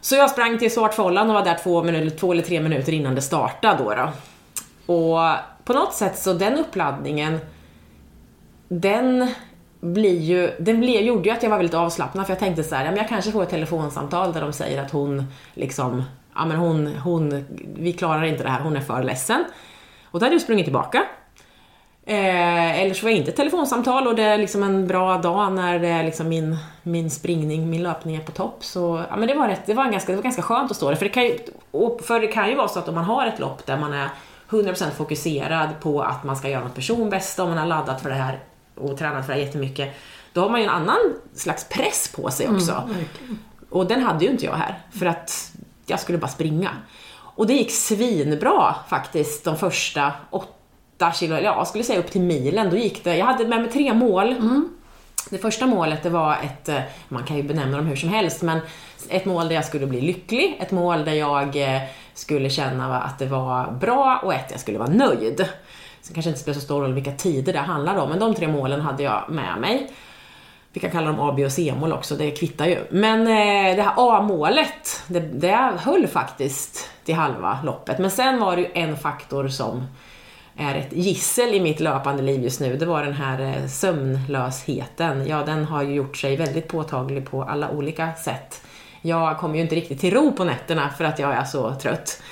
Så 0.00 0.14
jag 0.14 0.30
sprang 0.30 0.58
till 0.58 0.74
Svartfållan 0.74 1.28
och 1.28 1.34
var 1.34 1.44
där 1.44 1.58
två, 1.62 1.82
minuter, 1.82 2.18
två 2.18 2.32
eller 2.32 2.42
tre 2.42 2.60
minuter 2.60 2.92
innan 2.92 3.14
det 3.14 3.22
startade 3.22 3.84
då. 3.84 3.94
då. 3.94 4.10
Och 4.94 5.36
på 5.64 5.72
något 5.72 5.94
sätt 5.94 6.18
så 6.18 6.32
den 6.32 6.58
uppladdningen, 6.58 7.38
den 8.68 9.30
blir 9.80 10.20
ju, 10.20 10.50
den 10.58 10.80
blir, 10.80 11.00
gjorde 11.00 11.28
ju 11.28 11.34
att 11.34 11.42
jag 11.42 11.50
var 11.50 11.56
väldigt 11.56 11.74
avslappnad 11.74 12.26
för 12.26 12.32
jag 12.32 12.40
tänkte 12.40 12.64
så 12.64 12.74
här, 12.74 12.84
ja, 12.84 12.90
men 12.90 12.98
jag 12.98 13.08
kanske 13.08 13.32
får 13.32 13.42
ett 13.42 13.50
telefonsamtal 13.50 14.32
där 14.32 14.40
de 14.40 14.52
säger 14.52 14.82
att 14.82 14.90
hon 14.90 15.26
liksom, 15.54 16.02
ja 16.38 16.44
men 16.44 16.56
hon, 16.56 16.86
hon, 16.86 17.44
vi 17.76 17.92
klarar 17.92 18.24
inte 18.24 18.42
det 18.42 18.50
här, 18.50 18.60
hon 18.60 18.76
är 18.76 18.80
för 18.80 19.02
ledsen. 19.02 19.44
Och 20.04 20.20
då 20.20 20.26
hade 20.26 20.34
jag 20.34 20.42
sprungit 20.42 20.66
tillbaka. 20.66 21.04
Eh, 22.06 22.80
eller 22.80 22.94
så 22.94 23.06
var 23.06 23.10
det 23.10 23.16
inte 23.16 23.30
ett 23.30 23.36
telefonsamtal 23.36 24.06
och 24.06 24.14
det 24.14 24.22
är 24.22 24.38
liksom 24.38 24.62
en 24.62 24.86
bra 24.86 25.18
dag 25.18 25.52
när 25.52 25.78
det 25.78 25.88
är 25.88 26.04
liksom 26.04 26.28
min, 26.28 26.56
min 26.82 27.10
springning, 27.10 27.70
min 27.70 27.82
löpning 27.82 28.16
är 28.16 28.20
på 28.20 28.32
topp. 28.32 28.64
Så 28.64 29.04
ja, 29.10 29.16
men 29.16 29.28
det, 29.28 29.34
var 29.34 29.48
rätt, 29.48 29.66
det, 29.66 29.74
var 29.74 29.90
ganska, 29.90 30.12
det 30.12 30.16
var 30.16 30.22
ganska 30.22 30.42
skönt 30.42 30.70
att 30.70 30.76
stå 30.76 30.88
där. 30.88 30.96
För 30.96 31.04
det, 31.04 31.10
kan 31.10 31.24
ju, 31.24 31.38
för 32.02 32.20
det 32.20 32.26
kan 32.26 32.48
ju 32.48 32.54
vara 32.54 32.68
så 32.68 32.78
att 32.78 32.88
om 32.88 32.94
man 32.94 33.04
har 33.04 33.26
ett 33.26 33.38
lopp 33.38 33.66
där 33.66 33.76
man 33.76 33.92
är 33.92 34.08
100% 34.50 34.90
fokuserad 34.90 35.68
på 35.80 36.02
att 36.02 36.24
man 36.24 36.36
ska 36.36 36.48
göra 36.48 36.64
något 36.64 36.74
personbästa 36.74 37.42
och 37.42 37.48
man 37.48 37.58
har 37.58 37.66
laddat 37.66 38.02
för 38.02 38.08
det 38.08 38.14
här 38.14 38.38
och 38.74 38.98
tränat 38.98 39.26
för 39.26 39.32
det 39.32 39.38
här 39.38 39.46
jättemycket. 39.46 39.94
Då 40.32 40.40
har 40.40 40.50
man 40.50 40.60
ju 40.60 40.66
en 40.66 40.72
annan 40.72 41.14
slags 41.34 41.68
press 41.68 42.12
på 42.16 42.30
sig 42.30 42.48
också. 42.48 42.72
Mm, 42.72 43.38
och 43.70 43.86
den 43.86 44.02
hade 44.02 44.24
ju 44.24 44.30
inte 44.30 44.44
jag 44.44 44.54
här. 44.54 44.78
För 44.90 45.06
att 45.06 45.52
jag 45.90 46.00
skulle 46.00 46.18
bara 46.18 46.28
springa. 46.28 46.70
Och 47.38 47.46
det 47.46 47.52
gick 47.52 47.70
svinbra 47.70 48.74
faktiskt 48.88 49.44
de 49.44 49.56
första 49.56 50.12
åtta 50.30 51.12
kilo, 51.12 51.34
ja, 51.34 51.40
jag 51.40 51.68
skulle 51.68 51.84
säga 51.84 51.98
upp 51.98 52.10
till 52.10 52.20
milen. 52.20 52.70
Då 52.70 52.76
gick 52.76 53.04
det, 53.04 53.16
jag 53.16 53.26
hade 53.26 53.46
med 53.46 53.60
mig 53.60 53.70
tre 53.70 53.94
mål. 53.94 54.34
Det 55.30 55.38
första 55.38 55.66
målet 55.66 56.02
det 56.02 56.10
var 56.10 56.36
ett, 56.44 56.68
eh, 56.68 56.80
man 57.08 57.24
kan 57.24 57.36
ju 57.36 57.42
benämna 57.42 57.76
dem 57.76 57.86
hur 57.86 57.96
som 57.96 58.08
helst, 58.08 58.42
men 58.42 58.60
ett 59.08 59.24
mål 59.24 59.48
där 59.48 59.54
jag 59.54 59.64
skulle 59.64 59.86
bli 59.86 60.00
lycklig, 60.00 60.56
ett 60.60 60.70
mål 60.70 61.04
där 61.04 61.12
jag 61.12 61.56
eh, 61.56 61.82
skulle 62.14 62.50
känna 62.50 63.02
att 63.02 63.18
det 63.18 63.26
var 63.26 63.72
bra 63.72 64.20
och 64.24 64.34
ett 64.34 64.50
jag 64.50 64.60
skulle 64.60 64.78
vara 64.78 64.90
nöjd. 64.90 65.48
Sen 66.02 66.14
kanske 66.14 66.28
inte 66.28 66.40
spelar 66.40 66.54
så 66.54 66.60
stor 66.60 66.82
roll 66.82 66.92
vilka 66.92 67.12
tider 67.12 67.52
det 67.52 67.58
handlar 67.58 67.96
om, 67.96 68.08
men 68.08 68.18
de 68.18 68.34
tre 68.34 68.48
målen 68.48 68.80
hade 68.80 69.02
jag 69.02 69.24
med 69.28 69.58
mig. 69.60 69.90
Vi 70.72 70.80
kan 70.80 70.90
kalla 70.90 71.06
dem 71.06 71.20
A, 71.20 71.34
B 71.36 71.44
och 71.44 71.52
C-mål 71.52 71.92
också, 71.92 72.14
det 72.14 72.30
kvittar 72.30 72.66
ju. 72.66 72.78
Men 72.90 73.20
eh, 73.20 73.76
det 73.76 73.82
här 73.82 73.92
A-målet, 73.96 75.02
det, 75.06 75.20
det 75.20 75.72
höll 75.78 76.06
faktiskt 76.06 76.90
till 77.04 77.14
halva 77.14 77.58
loppet. 77.64 77.98
Men 77.98 78.10
sen 78.10 78.40
var 78.40 78.56
det 78.56 78.62
ju 78.62 78.68
en 78.74 78.96
faktor 78.96 79.48
som 79.48 79.86
är 80.56 80.74
ett 80.74 80.92
gissel 80.92 81.54
i 81.54 81.60
mitt 81.60 81.80
löpande 81.80 82.22
liv 82.22 82.42
just 82.42 82.60
nu. 82.60 82.76
Det 82.76 82.86
var 82.86 83.04
den 83.04 83.12
här 83.12 83.40
eh, 83.40 83.66
sömnlösheten. 83.66 85.26
Ja, 85.26 85.42
den 85.46 85.64
har 85.64 85.82
ju 85.82 85.94
gjort 85.94 86.16
sig 86.16 86.36
väldigt 86.36 86.68
påtaglig 86.68 87.30
på 87.30 87.42
alla 87.42 87.70
olika 87.70 88.14
sätt. 88.14 88.62
Jag 89.02 89.38
kommer 89.38 89.54
ju 89.54 89.60
inte 89.60 89.74
riktigt 89.74 90.00
till 90.00 90.14
ro 90.14 90.32
på 90.32 90.44
nätterna 90.44 90.90
för 90.98 91.04
att 91.04 91.18
jag 91.18 91.34
är 91.34 91.44
så 91.44 91.74
trött. 91.74 92.22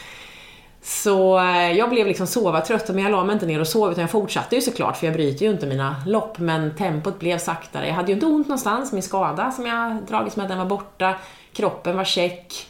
Så 0.88 1.38
eh, 1.38 1.72
jag 1.72 1.90
blev 1.90 2.06
liksom 2.06 2.26
sova 2.26 2.60
trött, 2.60 2.88
men 2.88 2.98
jag 2.98 3.12
la 3.12 3.24
mig 3.24 3.32
inte 3.32 3.46
ner 3.46 3.60
och 3.60 3.68
sov 3.68 3.92
utan 3.92 4.00
jag 4.00 4.10
fortsatte 4.10 4.54
ju 4.54 4.60
såklart 4.60 4.96
för 4.96 5.06
jag 5.06 5.14
bryter 5.14 5.46
ju 5.46 5.52
inte 5.52 5.66
mina 5.66 5.96
lopp 6.06 6.38
men 6.38 6.74
tempot 6.74 7.18
blev 7.18 7.38
saktare. 7.38 7.86
Jag 7.86 7.94
hade 7.94 8.08
ju 8.08 8.14
inte 8.14 8.26
ont 8.26 8.46
någonstans, 8.46 8.92
min 8.92 9.02
skada 9.02 9.50
som 9.50 9.66
jag 9.66 9.96
dragits 10.08 10.36
med 10.36 10.48
den 10.48 10.58
var 10.58 10.64
borta, 10.64 11.14
kroppen 11.52 11.96
var 11.96 12.04
check. 12.04 12.68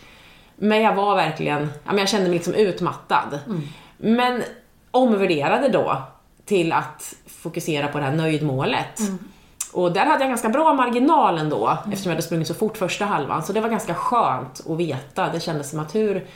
Men 0.57 0.83
jag 0.83 0.95
var 0.95 1.17
verkligen, 1.17 1.73
ja, 1.85 1.99
jag 1.99 2.09
kände 2.09 2.29
mig 2.29 2.39
liksom 2.39 2.55
utmattad. 2.55 3.39
Men 3.97 4.43
omvärderade 4.91 5.69
då 5.69 6.03
till 6.45 6.73
att 6.73 7.15
fokusera 7.27 7.89
på 7.89 7.99
det 7.99 8.05
här 8.05 8.17
nöjdmålet. 8.17 9.01
Och 9.73 9.93
där 9.93 10.07
hade 10.07 10.21
jag 10.21 10.29
ganska 10.29 10.49
bra 10.49 10.75
marginal 10.75 11.39
ändå 11.39 11.79
eftersom 11.85 12.11
jag 12.11 12.15
hade 12.15 12.27
sprungit 12.27 12.49
så 12.49 12.55
fort 12.55 12.77
första 12.77 13.05
halvan. 13.05 13.43
Så 13.43 13.53
det 13.53 13.61
var 13.61 13.69
ganska 13.69 13.95
skönt 13.95 14.67
att 14.71 14.77
veta. 14.77 15.29
Det 15.33 15.41
kändes 15.41 15.71
som 15.71 15.81
att 15.81 15.95
hur 15.95 16.27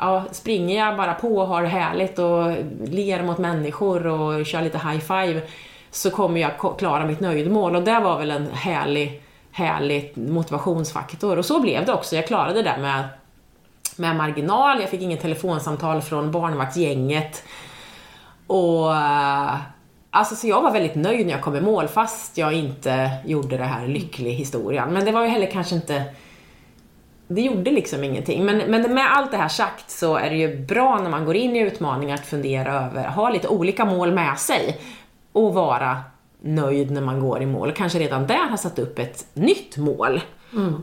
ja, 0.00 0.24
springer 0.30 0.86
jag 0.86 0.96
bara 0.96 1.14
på 1.14 1.36
och 1.36 1.46
har 1.46 1.62
det 1.62 1.68
härligt 1.68 2.18
och 2.18 2.52
ler 2.84 3.22
mot 3.22 3.38
människor 3.38 4.06
och 4.06 4.46
kör 4.46 4.62
lite 4.62 4.78
high 4.78 5.00
five 5.00 5.42
så 5.90 6.10
kommer 6.10 6.40
jag 6.40 6.78
klara 6.78 7.06
mitt 7.06 7.20
nöjdmål 7.20 7.76
och 7.76 7.82
det 7.82 8.00
var 8.00 8.18
väl 8.18 8.30
en 8.30 8.50
härlig, 8.52 9.22
härlig 9.52 10.12
motivationsfaktor. 10.14 11.38
Och 11.38 11.44
så 11.44 11.60
blev 11.60 11.86
det 11.86 11.92
också. 11.92 12.16
Jag 12.16 12.26
klarade 12.26 12.54
det 12.54 12.62
där 12.62 12.78
med, 12.78 13.04
med 13.96 14.16
marginal, 14.16 14.80
jag 14.80 14.90
fick 14.90 15.02
inget 15.02 15.20
telefonsamtal 15.20 16.02
från 16.02 16.30
barnvaktsgänget. 16.30 17.44
Och 18.46 18.96
eh, 18.96 19.56
Alltså 20.16 20.36
så 20.36 20.48
jag 20.48 20.62
var 20.62 20.70
väldigt 20.70 20.94
nöjd 20.94 21.26
när 21.26 21.32
jag 21.32 21.42
kom 21.42 21.56
i 21.56 21.60
mål 21.60 21.88
fast 21.88 22.38
jag 22.38 22.52
inte 22.52 23.10
gjorde 23.24 23.56
det 23.56 23.64
här 23.64 23.86
lycklig 23.86 24.32
historien. 24.32 24.92
Men 24.92 25.04
det 25.04 25.12
var 25.12 25.22
ju 25.22 25.28
heller 25.28 25.50
kanske 25.50 25.74
inte 25.74 26.04
det 27.28 27.40
gjorde 27.40 27.70
liksom 27.70 28.04
ingenting. 28.04 28.44
Men, 28.44 28.58
men 28.58 28.94
med 28.94 29.12
allt 29.12 29.30
det 29.30 29.36
här 29.36 29.48
sagt 29.48 29.90
så 29.90 30.16
är 30.16 30.30
det 30.30 30.36
ju 30.36 30.58
bra 30.58 30.98
när 31.02 31.10
man 31.10 31.24
går 31.24 31.36
in 31.36 31.56
i 31.56 31.60
utmaningar 31.60 32.14
att 32.14 32.26
fundera 32.26 32.72
över, 32.72 33.08
ha 33.08 33.30
lite 33.30 33.48
olika 33.48 33.84
mål 33.84 34.12
med 34.12 34.38
sig 34.38 34.80
och 35.32 35.54
vara 35.54 35.96
nöjd 36.40 36.90
när 36.90 37.00
man 37.00 37.20
går 37.20 37.42
i 37.42 37.46
mål. 37.46 37.72
Kanske 37.72 37.98
redan 37.98 38.26
där 38.26 38.48
har 38.50 38.56
satt 38.56 38.78
upp 38.78 38.98
ett 38.98 39.26
nytt 39.34 39.76
mål. 39.76 40.20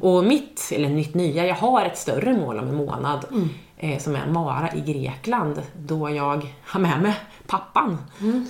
Och 0.02 0.24
mitt, 0.24 0.70
eller 0.72 0.90
nytt 0.90 1.14
nya, 1.14 1.46
jag 1.46 1.56
har 1.56 1.86
ett 1.86 1.98
större 1.98 2.34
mål 2.34 2.60
om 2.60 2.68
en 2.68 2.76
månad 2.76 3.26
eh, 3.78 4.00
som 4.00 4.16
är 4.16 4.28
Mara 4.28 4.70
i 4.76 4.94
Grekland 4.94 5.62
då 5.74 6.10
jag 6.10 6.48
har 6.66 6.80
med 6.80 7.02
mig 7.02 7.16
pappan. 7.52 7.98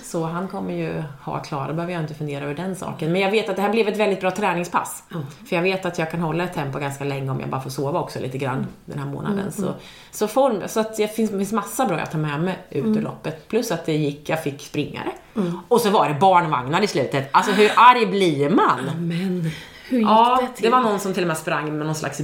Så 0.02 0.24
han 0.24 0.48
kommer 0.48 0.74
ju 0.74 1.02
ha 1.24 1.38
klar, 1.38 1.68
då 1.68 1.74
behöver 1.74 1.92
jag 1.92 2.02
inte 2.02 2.14
fundera 2.14 2.44
över 2.44 2.54
den 2.54 2.76
saken. 2.76 3.12
Men 3.12 3.20
jag 3.20 3.30
vet 3.30 3.48
att 3.48 3.56
det 3.56 3.62
här 3.62 3.70
blev 3.70 3.88
ett 3.88 3.96
väldigt 3.96 4.20
bra 4.20 4.30
träningspass. 4.30 5.02
För 5.48 5.56
jag 5.56 5.62
vet 5.62 5.86
att 5.86 5.98
jag 5.98 6.10
kan 6.10 6.20
hålla 6.20 6.44
ett 6.44 6.54
tempo 6.54 6.78
ganska 6.78 7.04
länge 7.04 7.30
om 7.30 7.40
jag 7.40 7.48
bara 7.48 7.60
får 7.60 7.70
sova 7.70 8.00
också 8.00 8.20
lite 8.20 8.38
grann 8.38 8.66
den 8.84 8.98
här 8.98 9.06
månaden. 9.06 9.52
Så, 9.52 9.74
så, 10.10 10.28
form, 10.28 10.62
så 10.66 10.80
att 10.80 10.96
det 10.96 11.08
finns, 11.16 11.30
finns 11.30 11.52
massa 11.52 11.86
bra 11.86 11.98
jag 11.98 12.10
tar 12.10 12.18
med 12.18 12.40
mig 12.40 12.58
ut 12.70 12.84
ur 12.96 13.02
loppet. 13.02 13.48
Plus 13.48 13.70
att 13.70 13.86
det 13.86 13.96
gick, 13.96 14.28
jag 14.28 14.42
fick 14.42 14.60
springare. 14.62 15.10
Och 15.68 15.80
så 15.80 15.90
var 15.90 16.08
det 16.08 16.14
barnvagnar 16.14 16.82
i 16.82 16.86
slutet. 16.86 17.28
Alltså 17.32 17.52
hur 17.52 17.70
arg 17.76 18.06
blir 18.06 18.50
man? 18.50 18.80
Men 19.08 19.50
hur 19.88 19.98
gick 19.98 20.08
Ja, 20.08 20.38
det 20.40 20.56
till? 20.56 20.64
det 20.64 20.70
var 20.70 20.80
någon 20.82 21.00
som 21.00 21.14
till 21.14 21.22
och 21.22 21.28
med 21.28 21.36
sprang 21.38 21.76
med 21.78 21.86
någon 21.86 21.94
slags 21.94 22.20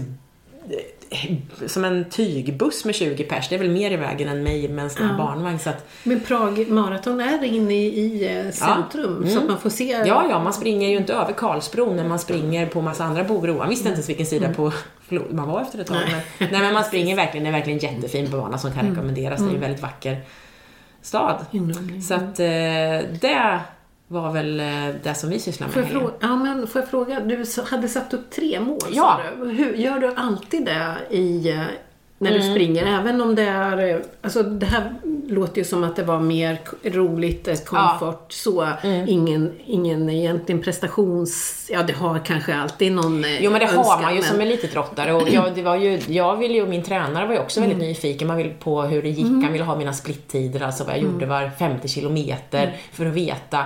som 1.66 1.84
en 1.84 2.04
tygbuss 2.10 2.84
med 2.84 2.94
20 2.94 3.24
pers. 3.24 3.48
Det 3.48 3.54
är 3.54 3.58
väl 3.58 3.70
mer 3.70 3.90
i 3.90 3.96
vägen 3.96 4.28
än 4.28 4.42
mig 4.42 4.68
med 4.68 4.84
en 4.84 4.90
sån 4.90 5.06
här 5.06 5.18
barnvagn. 5.18 5.58
Så 5.58 5.70
att, 5.70 5.88
Men 6.02 6.20
Prag 6.20 6.68
Marathon 6.70 7.20
är 7.20 7.44
inne 7.44 7.74
i, 7.74 8.36
eh, 8.46 8.52
centrum 8.52 9.28
så 9.28 9.38
att 9.38 9.48
man 9.48 9.58
får 9.58 9.70
se. 9.70 10.02
ja, 10.06 10.26
ja, 10.30 10.42
man 10.44 10.52
springer 10.52 10.88
ju 10.88 10.96
inte 10.96 11.14
över 11.14 11.32
Karlsbron 11.32 11.96
när 11.96 12.08
man 12.08 12.18
springer 12.18 12.66
på 12.66 12.82
massa 12.82 13.04
andra 13.04 13.24
broar. 13.24 13.54
Man 13.54 13.68
visste 13.68 13.88
inte 13.88 13.96
ens 13.96 14.08
vilken 14.08 14.26
sida 14.26 14.52
på 14.54 14.72
floden 15.08 15.36
man 15.36 15.48
var 15.48 15.60
efter 15.62 15.78
ett 15.78 15.86
tag. 15.86 15.96
Men, 16.10 16.48
nej, 16.50 16.60
men 16.60 16.74
man 16.74 16.84
springer 16.88 17.16
verkligen, 17.16 17.44
det 17.44 17.50
är 17.50 17.52
verkligen 17.52 17.78
jättefin 17.78 18.30
bana 18.30 18.58
som 18.58 18.72
kan 18.72 18.88
rekommenderas. 18.90 19.40
Det 19.40 19.50
är 19.50 19.54
en 19.54 19.60
väldigt 19.60 19.82
vacker 19.82 20.20
stad. 21.02 21.44
Så 22.08 22.14
att 22.14 22.40
eh, 22.40 23.08
det 23.20 23.60
var 24.08 24.32
väl 24.32 24.60
eh, 24.60 24.66
det 25.02 25.14
som 25.14 25.30
vi 25.30 25.38
sysslar 25.38 25.66
med 25.66 25.74
Får 25.74 25.82
jag, 25.82 25.90
fråga, 25.90 26.12
ja, 26.20 26.36
men 26.36 26.66
får 26.66 26.80
jag 26.80 26.90
fråga, 26.90 27.20
du 27.20 27.44
hade 27.70 27.88
satt 27.88 28.14
upp 28.14 28.30
tre 28.30 28.60
mål 28.60 28.78
Ja. 28.92 29.20
sa 29.36 29.44
du. 29.44 29.50
Hur, 29.50 29.74
gör 29.74 29.98
du 29.98 30.14
alltid 30.16 30.64
det 30.64 30.96
i, 31.16 31.48
eh, 31.50 31.60
när 32.18 32.30
Mm. 32.30 32.42
du 32.42 32.52
springer? 32.54 33.00
Även 33.00 33.20
om 33.20 33.34
det 33.34 33.42
är, 33.42 33.88
eh, 33.94 33.96
alltså 34.22 34.42
det 34.42 34.66
här 34.66 34.94
låter 35.28 35.58
ju 35.58 35.64
som 35.64 35.84
att 35.84 35.96
det 35.96 36.02
var 36.02 36.20
mer 36.20 36.58
roligt, 36.84 37.64
komfort, 37.66 38.32
så. 38.32 38.68
Mm. 38.82 39.08
Ingen, 39.08 39.52
ingen 39.64 40.10
egentligen 40.10 40.62
prestations... 40.62 41.66
Ja, 41.72 41.82
det 41.82 41.92
har 41.92 42.18
kanske 42.18 42.54
alltid 42.54 42.92
någon 42.92 43.24
Jo 43.40 43.50
men 43.50 43.60
det 43.60 43.66
har 43.66 43.78
önskan, 43.78 44.02
man 44.02 44.14
ju 44.14 44.20
men- 44.20 44.28
som 44.30 44.40
elitidrottare 44.40 45.12
och 45.12 45.28
jag, 45.28 45.54
det 45.54 45.62
var 45.62 45.76
ju, 45.76 46.00
jag 46.06 46.36
ville 46.36 46.54
ju, 46.54 46.62
och 46.62 46.68
min 46.68 46.82
tränare 46.82 47.26
var 47.26 47.34
ju 47.34 47.40
också 47.40 47.60
väldigt 47.60 47.78
nyfiken 47.78 48.28
man 48.28 48.36
vill 48.36 48.50
på 48.60 48.82
hur 48.82 49.02
det 49.02 49.08
gick, 49.08 49.26
han 49.26 49.52
ville 49.52 49.64
ha 49.64 49.76
mina 49.78 49.92
splittider, 49.92 50.62
alltså 50.62 50.84
vad 50.84 50.94
jag 50.94 51.02
gjorde 51.02 51.26
var 51.26 51.50
50 51.58 51.88
kilometer 51.88 52.76
för 52.92 53.06
att 53.06 53.14
veta 53.14 53.64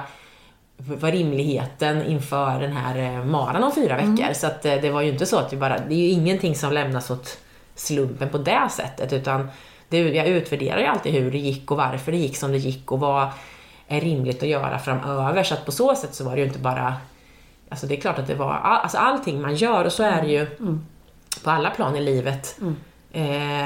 vad 0.86 1.10
rimligheten 1.10 2.02
inför 2.02 2.60
den 2.60 2.72
här 2.72 2.98
eh, 2.98 3.24
maran 3.24 3.64
om 3.64 3.72
fyra 3.72 3.96
veckor. 3.96 4.32
Så 4.32 4.46
att 4.46 4.64
eh, 4.64 4.74
det 4.74 4.90
var 4.90 5.02
ju 5.02 5.12
inte 5.12 5.26
så 5.26 5.38
att 5.38 5.52
vi 5.52 5.56
bara, 5.56 5.78
det 5.78 5.94
är 5.94 5.98
ju 5.98 6.08
ingenting 6.08 6.54
som 6.54 6.72
lämnas 6.72 7.10
åt 7.10 7.38
slumpen 7.74 8.28
på 8.28 8.38
det 8.38 8.68
sättet 8.70 9.12
utan 9.12 9.50
det, 9.88 9.98
jag 9.98 10.26
utvärderar 10.26 10.80
ju 10.80 10.86
alltid 10.86 11.12
hur 11.12 11.30
det 11.30 11.38
gick 11.38 11.70
och 11.70 11.76
varför 11.76 12.12
det 12.12 12.18
gick 12.18 12.36
som 12.36 12.52
det 12.52 12.58
gick 12.58 12.92
och 12.92 13.00
vad 13.00 13.28
är 13.88 14.00
rimligt 14.00 14.42
att 14.42 14.48
göra 14.48 14.78
framöver. 14.78 15.42
Så 15.42 15.54
att 15.54 15.64
på 15.64 15.72
så 15.72 15.94
sätt 15.94 16.14
så 16.14 16.24
var 16.24 16.32
det 16.32 16.40
ju 16.40 16.46
inte 16.46 16.58
bara 16.58 16.94
Alltså 17.68 17.86
det 17.86 17.96
är 17.96 18.00
klart 18.00 18.18
att 18.18 18.26
det 18.26 18.34
var 18.34 18.52
all, 18.52 18.82
alltså 18.82 18.98
allting 18.98 19.40
man 19.40 19.54
gör 19.54 19.84
och 19.84 19.92
så 19.92 20.02
är 20.02 20.22
det 20.22 20.28
ju 20.28 20.46
på 21.44 21.50
alla 21.50 21.70
plan 21.70 21.96
i 21.96 22.00
livet 22.00 22.58
eh, 23.12 23.22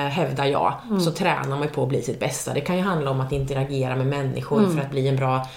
hävdar 0.08 0.44
jag, 0.44 0.74
så 1.00 1.10
tränar 1.10 1.48
man 1.48 1.62
ju 1.62 1.68
på 1.68 1.82
att 1.82 1.88
bli 1.88 2.02
sitt 2.02 2.20
bästa. 2.20 2.54
Det 2.54 2.60
kan 2.60 2.76
ju 2.76 2.82
handla 2.82 3.10
om 3.10 3.20
att 3.20 3.32
interagera 3.32 3.96
med 3.96 4.06
människor 4.06 4.70
för 4.70 4.80
att 4.80 4.90
bli 4.90 5.08
en 5.08 5.16
bra 5.16 5.48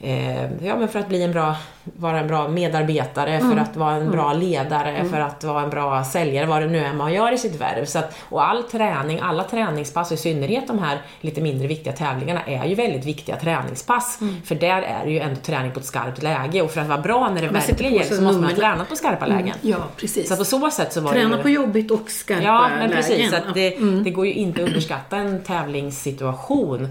eh, 0.00 0.64
ja, 0.66 0.76
men 0.76 0.88
för 0.88 0.98
att 0.98 1.08
bli 1.08 1.22
en 1.22 1.32
bra, 1.32 1.56
vara 1.84 2.20
en 2.20 2.26
bra 2.26 2.48
medarbetare, 2.48 3.40
för 3.40 3.56
att 3.56 3.76
vara 3.76 3.94
en 3.94 4.10
bra 4.10 4.32
ledare, 4.32 5.04
för 5.04 5.20
att 5.20 5.44
vara 5.44 5.62
en 5.62 5.70
bra 5.70 6.04
säljare, 6.04 6.46
vad 6.46 6.62
det 6.62 6.68
nu 6.68 6.78
är 6.78 6.92
man 6.92 7.12
gör 7.12 7.32
i 7.32 7.38
sitt 7.38 7.60
värv. 7.60 7.84
Så 7.84 7.98
att, 7.98 8.18
och 8.28 8.48
all 8.48 8.62
träning, 8.62 9.20
alla 9.22 9.44
träningspass, 9.44 10.12
i 10.12 10.16
synnerhet 10.16 10.66
de 10.66 10.78
här 10.78 10.98
lite 11.20 11.40
mindre 11.40 11.66
viktiga 11.68 11.92
tävlingarna, 11.92 12.42
är 12.46 12.64
ju 12.64 12.74
väldigt 12.74 13.04
viktiga 13.04 13.36
träningspass. 13.36 14.18
För 14.44 14.54
där 14.54 14.82
är 14.82 15.04
det 15.04 15.10
ju 15.10 15.18
ändå 15.18 15.40
träning 15.40 15.72
på 15.72 15.80
ett 15.80 15.86
skarpt 15.86 16.22
läge 16.22 16.62
och 16.62 16.70
för 16.70 16.80
att 16.80 16.88
vara 16.88 17.00
bra 17.00 17.30
när 17.34 17.40
det 17.40 17.46
Man 17.46 17.54
verkligen 17.54 17.92
gäller 17.92 18.16
så 18.16 18.22
måste 18.22 18.40
man 18.40 18.54
träna 18.54 18.84
på 18.84 18.96
skarpa 18.96 19.26
lägen. 19.26 19.56
Ja, 19.60 19.76
precis. 19.96 20.28
Så 20.28 20.36
på 20.36 20.44
så 20.44 20.70
sätt 20.70 20.92
så 20.92 21.00
var 21.00 21.12
Träna 21.12 21.36
det 21.36 21.42
på 21.42 21.48
jobbigt 21.48 21.90
och 21.90 22.10
skarpa 22.10 22.42
Ja, 22.42 22.68
men 22.78 22.90
precis. 22.90 23.10
lägen. 23.18 23.30
Så 23.30 23.52
det, 23.54 23.70
det 24.04 24.10
går 24.10 24.26
ju 24.26 24.32
inte 24.32 24.62
att 24.62 24.68
underskatta 24.68 25.16
en 25.16 25.42
tävlingssituation. 25.42 26.88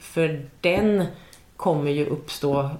För 0.00 0.44
den 0.60 1.04
kommer 1.58 1.90
ju 1.90 2.06
uppstå 2.06 2.70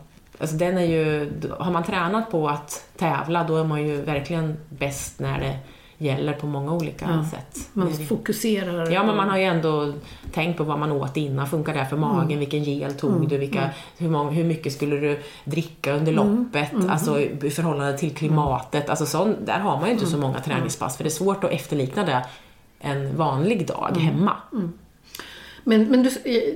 Alltså 0.41 0.57
den 0.57 0.79
är 0.79 0.85
ju, 0.85 1.33
har 1.59 1.73
man 1.73 1.85
tränat 1.85 2.31
på 2.31 2.49
att 2.49 2.85
tävla 2.97 3.45
då 3.45 3.57
är 3.57 3.65
man 3.65 3.87
ju 3.87 4.01
verkligen 4.03 4.57
bäst 4.69 5.21
när 5.21 5.41
det 5.41 5.59
gäller 6.05 6.33
på 6.33 6.47
många 6.47 6.73
olika 6.73 7.07
Ja. 7.11 7.25
sätt. 7.31 7.69
Man 7.73 7.93
fokuserar. 7.93 8.91
Ja, 8.91 9.05
men 9.05 9.17
man 9.17 9.29
har 9.31 9.37
ju 9.39 9.45
ändå 9.45 9.93
tänkt 10.33 10.57
på 10.57 10.65
vad 10.65 10.79
man 10.79 10.93
åt 10.93 11.17
innan. 11.17 11.47
Funkar 11.49 11.75
det 11.75 11.87
för 11.87 11.97
magen? 11.97 12.23
Mm. 12.27 12.39
Vilken 12.39 12.65
gel 12.65 12.95
tog 12.95 13.29
du? 13.29 13.37
Vilka, 13.39 13.71
hur, 13.99 14.09
många, 14.11 14.31
hur 14.31 14.45
mycket 14.45 14.73
skulle 14.73 14.97
du 14.97 15.21
dricka 15.45 15.93
under 15.93 16.13
Mm. 16.13 16.37
loppet? 16.45 16.73
Alltså 16.91 17.21
i 17.21 17.51
förhållande 17.51 17.99
till 17.99 18.15
klimatet. 18.15 18.91
Alltså 18.91 19.07
sån, 19.07 19.37
där 19.45 19.59
har 19.59 19.77
man 19.77 19.87
ju 19.87 19.93
inte 19.93 20.07
så 20.07 20.17
Mm. 20.17 20.29
många 20.29 20.41
träningspass 20.41 20.97
för 20.97 21.05
det 21.05 21.09
är 21.09 21.11
svårt 21.11 21.45
att 21.45 21.51
efterlikna 21.51 22.05
det 22.05 22.27
en 22.81 23.17
vanlig 23.17 23.67
dag 23.67 23.91
Mm. 23.91 24.03
hemma. 24.03 24.33
Men, 25.65 25.85
men 25.89 26.03
du, 26.03 26.09
eh, 26.09 26.55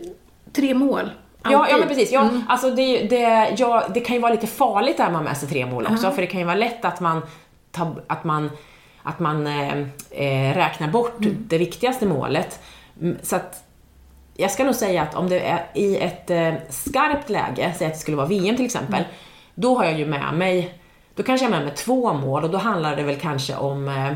tre 0.52 0.74
mål. 0.74 1.10
Ja, 1.44 1.66
ja 1.70 1.76
men 1.76 1.88
precis. 1.88 2.12
Ja, 2.12 2.20
Mm. 2.20 2.42
alltså 2.48 2.70
det, 2.70 3.02
det, 3.02 3.54
ja, 3.58 3.82
det 3.94 4.00
kan 4.00 4.16
ju 4.16 4.22
vara 4.22 4.32
lite 4.32 4.46
farligt 4.46 4.96
där 4.96 5.04
man 5.04 5.14
har 5.14 5.22
med 5.22 5.36
sig 5.36 5.48
tre 5.48 5.66
mål 5.66 5.86
också, 5.92 6.10
för 6.10 6.20
det 6.22 6.26
kan 6.26 6.40
ju 6.40 6.46
vara 6.46 6.56
lätt 6.56 6.84
att 6.84 7.00
man, 7.00 7.22
att 8.06 8.24
man, 8.24 8.50
att 9.02 9.18
man 9.18 9.46
eh, 9.46 9.78
eh, 10.10 10.54
räknar 10.54 10.88
bort 10.88 11.18
Mm. 11.20 11.36
det 11.48 11.58
viktigaste 11.58 12.06
målet. 12.06 12.60
Mm, 13.00 13.18
Så 13.22 13.36
att 13.36 13.64
jag 14.36 14.50
ska 14.50 14.64
nog 14.64 14.74
säga 14.74 15.02
att 15.02 15.14
om 15.14 15.28
det 15.28 15.40
är 15.40 15.64
i 15.74 15.96
ett 15.98 16.30
eh, 16.30 16.52
skarpt 16.70 17.30
läge, 17.30 17.74
säg 17.78 17.86
att 17.86 17.92
det 17.92 17.98
skulle 17.98 18.16
vara 18.16 18.26
VM 18.26 18.56
till 18.56 18.64
exempel, 18.64 18.94
Mm. 19.00 19.06
då 19.54 19.78
har 19.78 19.84
jag 19.84 19.98
ju 19.98 20.06
med 20.06 20.34
mig, 20.34 20.74
då 21.14 21.22
kanske 21.22 21.46
jag 21.46 21.50
har 21.52 21.56
med 21.58 21.66
mig 21.66 21.74
två 21.76 22.12
mål 22.12 22.44
och 22.44 22.50
då 22.50 22.58
handlar 22.58 22.96
det 22.96 23.02
väl 23.02 23.16
kanske 23.20 23.56
om, 23.56 23.88
eh, 23.88 24.06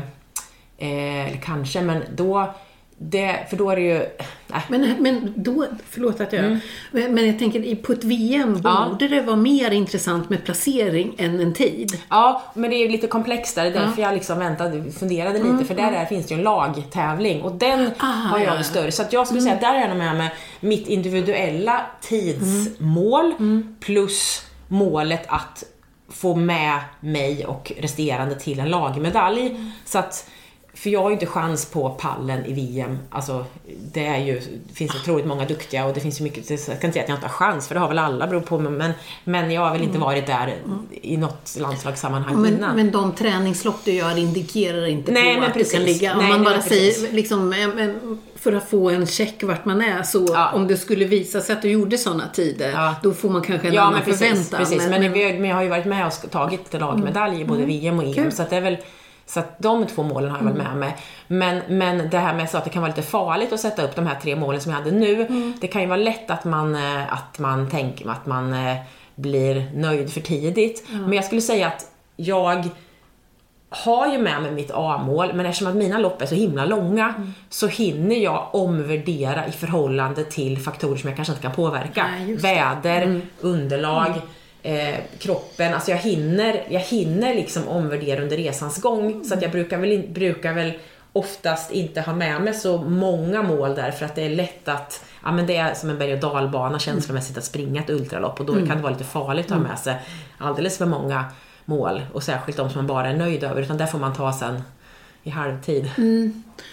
eh, 0.77 1.27
eller 1.27 1.37
kanske, 1.43 1.81
men 1.81 2.03
då, 2.15 2.53
det, 2.99 3.47
för 3.49 3.57
då 3.57 3.69
är 3.69 3.75
det 3.75 3.81
ju, 3.81 4.05
nej, 4.47 4.61
Men, 4.69 4.95
men 4.99 5.33
då, 5.35 5.65
förlåt 5.89 6.21
att 6.21 6.33
jag... 6.33 6.59
Men, 6.91 7.13
men 7.13 7.27
jag 7.27 7.39
tänker, 7.39 7.75
på 7.75 7.93
ett 7.93 8.03
VM 8.03 8.43
Mm. 8.49 8.61
Ja. 8.63 8.87
borde 8.91 9.07
det 9.07 9.21
vara 9.21 9.35
mer 9.35 9.71
intressant 9.71 10.29
med 10.29 10.45
placering 10.45 11.15
än 11.17 11.39
en 11.39 11.53
tid. 11.53 11.99
Ja, 12.09 12.43
men 12.53 12.69
det 12.69 12.75
är 12.75 12.85
ju 12.85 12.89
lite 12.89 13.07
komplext 13.07 13.55
där. 13.55 13.63
Det 13.63 13.69
är 13.69 13.85
därför 13.85 14.01
jag 14.01 14.13
liksom 14.13 14.39
väntade, 14.39 14.91
funderade 14.91 15.39
lite. 15.43 15.65
För 15.65 15.75
där 15.75 15.91
är, 15.91 16.05
finns 16.05 16.25
det 16.27 16.33
ju 16.33 16.37
en 16.37 16.43
lagtävling 16.43 17.41
och 17.41 17.51
den 17.55 17.91
Ah, 17.97 18.05
har 18.05 18.39
jag 18.39 18.47
ja, 18.47 18.55
ja. 18.55 18.63
större. 18.63 18.91
Så 18.91 19.01
att 19.01 19.13
jag 19.13 19.27
skulle 19.27 19.41
säga 19.41 19.53
att 19.55 19.61
där 19.61 19.75
är 19.75 19.87
jag 19.87 19.97
med 19.97 20.15
med 20.17 20.29
mitt 20.59 20.87
individuella 20.87 21.81
tidsmål 22.01 23.33
plus 23.79 24.41
målet 24.67 25.23
att 25.27 25.63
få 26.09 26.35
med 26.35 26.79
mig 26.99 27.45
och 27.45 27.71
resterande 27.79 28.35
till 28.35 28.59
en 28.59 28.69
lagmedalj. 28.69 29.59
Så 29.85 29.99
att, 29.99 30.29
för 30.77 30.89
jag 30.89 31.01
har 31.01 31.09
ju 31.09 31.13
inte 31.13 31.25
chans 31.25 31.65
på 31.65 31.89
pallen 31.89 32.45
i 32.45 32.53
VM. 32.53 32.97
Alltså, 33.09 33.45
det 33.93 34.05
är 34.05 34.17
ju, 34.17 34.41
det 34.67 34.73
finns 34.73 34.95
otroligt 34.95 35.25
många 35.25 35.45
duktiga 35.45 35.85
och 35.85 35.93
det 35.93 35.99
finns 35.99 36.19
ju 36.19 36.23
mycket, 36.23 36.49
jag 36.49 36.59
kan 36.59 36.73
inte 36.73 36.91
säga 36.91 37.03
att 37.03 37.09
jag 37.09 37.17
inte 37.17 37.27
har 37.27 37.33
chans, 37.33 37.67
för 37.67 37.75
det 37.75 37.81
har 37.81 37.87
väl 37.87 37.99
alla, 37.99 38.27
beror 38.27 38.41
på, 38.41 38.59
men, 38.59 38.91
men 39.23 39.51
jag 39.51 39.61
har 39.61 39.71
väl 39.73 39.81
inte 39.83 39.97
varit 39.99 40.27
där 40.27 40.55
i 41.01 41.17
något 41.17 41.55
landslagssammanhang 41.59 42.41
Men, 42.41 42.53
innan. 42.57 42.75
men 42.75 42.91
de 42.91 43.11
träningslopp 43.11 43.79
du 43.85 43.91
gör 43.91 44.17
indikerar 44.17 44.85
inte 44.85 45.11
Nej, 45.11 45.33
på 45.33 45.39
men 45.39 45.47
att 45.49 45.53
du 45.53 45.59
precis. 45.59 45.73
kan 45.77 45.83
ligga. 45.83 46.13
Om 46.13 46.19
Nej, 46.19 46.29
man 46.29 46.43
bara 46.43 46.53
men 46.53 46.63
säger, 46.63 47.11
liksom, 47.13 47.49
men 47.49 48.19
för 48.35 48.53
att 48.53 48.69
få 48.69 48.89
en 48.89 49.07
check 49.07 49.43
vart 49.43 49.65
man 49.65 49.81
är, 49.81 50.03
så 50.03 50.25
Ja. 50.33 50.51
om 50.53 50.67
det 50.67 50.77
skulle 50.77 51.05
visa 51.05 51.41
sig 51.41 51.55
att 51.55 51.61
du 51.61 51.69
gjorde 51.69 51.97
sådana 51.97 52.23
tider, 52.33 52.71
Ja. 52.71 52.95
då 53.03 53.13
får 53.13 53.29
man 53.29 53.41
kanske 53.41 53.67
en 53.67 53.73
ja, 53.73 53.81
annan 53.81 53.93
men 53.93 54.03
precis, 54.03 54.19
förväntan. 54.27 54.59
precis. 54.59 54.77
Men, 54.89 55.03
har- 55.03 55.39
men 55.39 55.49
jag 55.49 55.55
har 55.55 55.63
ju 55.63 55.69
varit 55.69 55.85
med 55.85 56.07
och 56.07 56.31
tagit 56.31 56.73
lagmedalj 56.73 57.41
i 57.41 57.45
både 57.45 57.65
VM 57.65 57.97
och 57.99 58.03
EM, 58.05 58.13
Kul. 58.13 58.31
så 58.31 58.43
det 58.49 58.55
är 58.55 58.61
väl 58.61 58.77
så 59.27 59.39
att 59.39 59.59
de 59.59 59.87
två 59.87 60.03
målen 60.03 60.31
har 60.31 60.37
jag 60.37 60.45
väl 60.45 60.53
med 60.53 60.75
mig. 60.75 60.95
Men, 61.27 61.61
men 61.67 62.09
det 62.09 62.17
här 62.17 62.33
med 62.33 62.49
så 62.49 62.57
att 62.57 62.63
det 62.63 62.69
kan 62.69 62.81
vara 62.81 62.91
lite 62.95 63.07
farligt 63.07 63.53
att 63.53 63.59
sätta 63.59 63.83
upp 63.83 63.95
de 63.95 64.07
här 64.07 64.19
tre 64.21 64.35
målen 64.35 64.61
som 64.61 64.71
jag 64.71 64.79
hade 64.79 64.91
nu. 64.91 65.27
Det 65.61 65.67
kan 65.67 65.81
ju 65.81 65.87
vara 65.87 65.97
lätt 65.97 66.31
att 66.31 66.45
man, 66.45 66.75
eh, 66.75 67.13
att 67.13 67.39
man 67.39 67.69
tänker 67.69 68.09
att 68.09 68.25
man 68.25 68.53
eh, 68.53 68.77
blir 69.15 69.71
nöjd 69.73 70.13
för 70.13 70.21
tidigt. 70.21 70.87
Men 70.89 71.13
jag 71.13 71.25
skulle 71.25 71.41
säga 71.41 71.67
att 71.67 71.85
jag 72.15 72.69
har 73.69 74.07
ju 74.11 74.17
med 74.17 74.41
mig 74.41 74.51
mitt 74.51 74.71
A-mål, 74.73 75.33
men 75.33 75.45
eftersom 75.45 75.67
att 75.67 75.75
mina 75.75 75.97
lopp 75.97 76.21
är 76.21 76.25
så 76.25 76.35
himla 76.35 76.65
långa 76.65 77.33
så 77.49 77.67
hinner 77.67 78.15
jag 78.15 78.47
omvärdera 78.51 79.47
i 79.47 79.51
förhållande 79.51 80.23
till 80.23 80.59
faktorer 80.59 80.97
som 80.97 81.09
jag 81.09 81.15
kanske 81.15 81.31
inte 81.31 81.41
kan 81.41 81.55
påverka. 81.55 82.07
Nej, 82.07 82.25
det. 82.35 82.49
Mm. 82.49 82.81
Väder, 82.81 83.21
underlag, 83.41 84.13
eh, 84.67 84.95
kroppen. 85.19 85.73
Alltså 85.73 85.91
jag 85.91 85.97
hinner, 85.97 86.63
jag 86.69 86.79
hinner 86.79 87.33
liksom 87.35 87.67
omvärdera 87.67 88.21
under 88.21 88.37
resans 88.37 88.81
gång. 88.81 89.23
Så 89.25 89.33
att 89.33 89.41
jag 89.41 89.51
brukar 89.51 89.77
väl, 89.77 90.03
brukar 90.09 90.53
väl 90.53 90.73
oftast 91.13 91.71
inte 91.71 92.01
ha 92.01 92.13
med 92.13 92.41
mig 92.41 92.53
så 92.53 92.77
många 92.77 93.41
mål 93.43 93.75
där 93.75 93.91
för 93.91 94.05
att 94.05 94.15
det 94.15 94.21
är 94.25 94.29
lätt 94.29 94.67
att 94.67 95.05
Ja 95.23 95.31
men 95.31 95.47
det 95.47 95.57
är 95.57 95.73
som 95.73 95.89
en 95.89 95.97
berg 95.97 96.13
och 96.13 96.19
dalbana 96.19 96.79
känslomässigt 96.79 97.37
att 97.37 97.43
springa 97.43 97.81
ett 97.81 97.89
ultralopp 97.89 98.39
och 98.39 98.45
då 98.45 98.53
Mm. 98.53 98.67
kan 98.67 98.77
det 98.77 98.83
vara 98.83 98.93
lite 98.93 99.03
farligt 99.03 99.45
att 99.45 99.57
ha 99.57 99.63
med 99.67 99.79
sig 99.79 99.95
alldeles 100.37 100.77
för 100.77 100.85
många 100.85 101.25
mål 101.65 102.01
och 102.13 102.23
särskilt 102.23 102.57
de 102.57 102.69
som 102.69 102.77
man 102.79 102.87
bara 102.87 103.07
är 103.09 103.13
nöjd 103.17 103.43
över 103.43 103.61
utan 103.61 103.77
där 103.77 103.85
får 103.85 103.99
man 103.99 104.13
ta 104.13 104.33
sen 104.33 104.61
i 105.27 105.29
halvtid. 105.29 105.89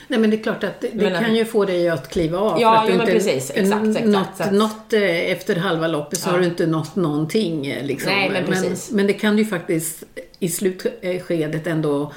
Nej 0.08 0.20
men 0.20 0.30
det 0.30 0.36
är 0.36 0.42
klart 0.42 0.64
att 0.64 0.80
det, 0.80 0.88
det 0.94 1.10
Men, 1.10 1.24
kan 1.24 1.34
ju 1.34 1.44
få 1.44 1.64
dig 1.64 1.88
att 1.88 2.08
kliva 2.08 2.38
av. 2.38 2.60
Ja, 2.60 2.78
att 2.78 2.84
jo, 2.88 2.92
men 2.92 3.00
inte, 3.00 3.12
precis. 3.12 3.50
Exakt, 3.54 3.86
exakt. 3.86 4.06
Nått, 4.06 4.26
Så 4.36 4.42
att- 4.42 4.52
nått 4.52 4.92
eh, 4.92 5.02
efter 5.32 5.56
halva 5.56 5.86
loppet 5.88 6.18
så 6.18 6.28
Ja. 6.28 6.32
har 6.32 6.38
du 6.38 6.44
inte 6.44 6.66
nått 6.66 6.96
någonting. 6.96 7.66
eh, 7.66 7.84
Liksom. 7.84 8.12
Nej, 8.12 8.30
men 8.30 8.44
precis. 8.46 8.90
men, 8.90 9.06
det 9.06 9.12
kan 9.12 9.38
ju 9.38 9.44
faktiskt 9.44 10.04
i 10.38 10.48
slutskedet 10.48 11.66
ändå 11.66 12.12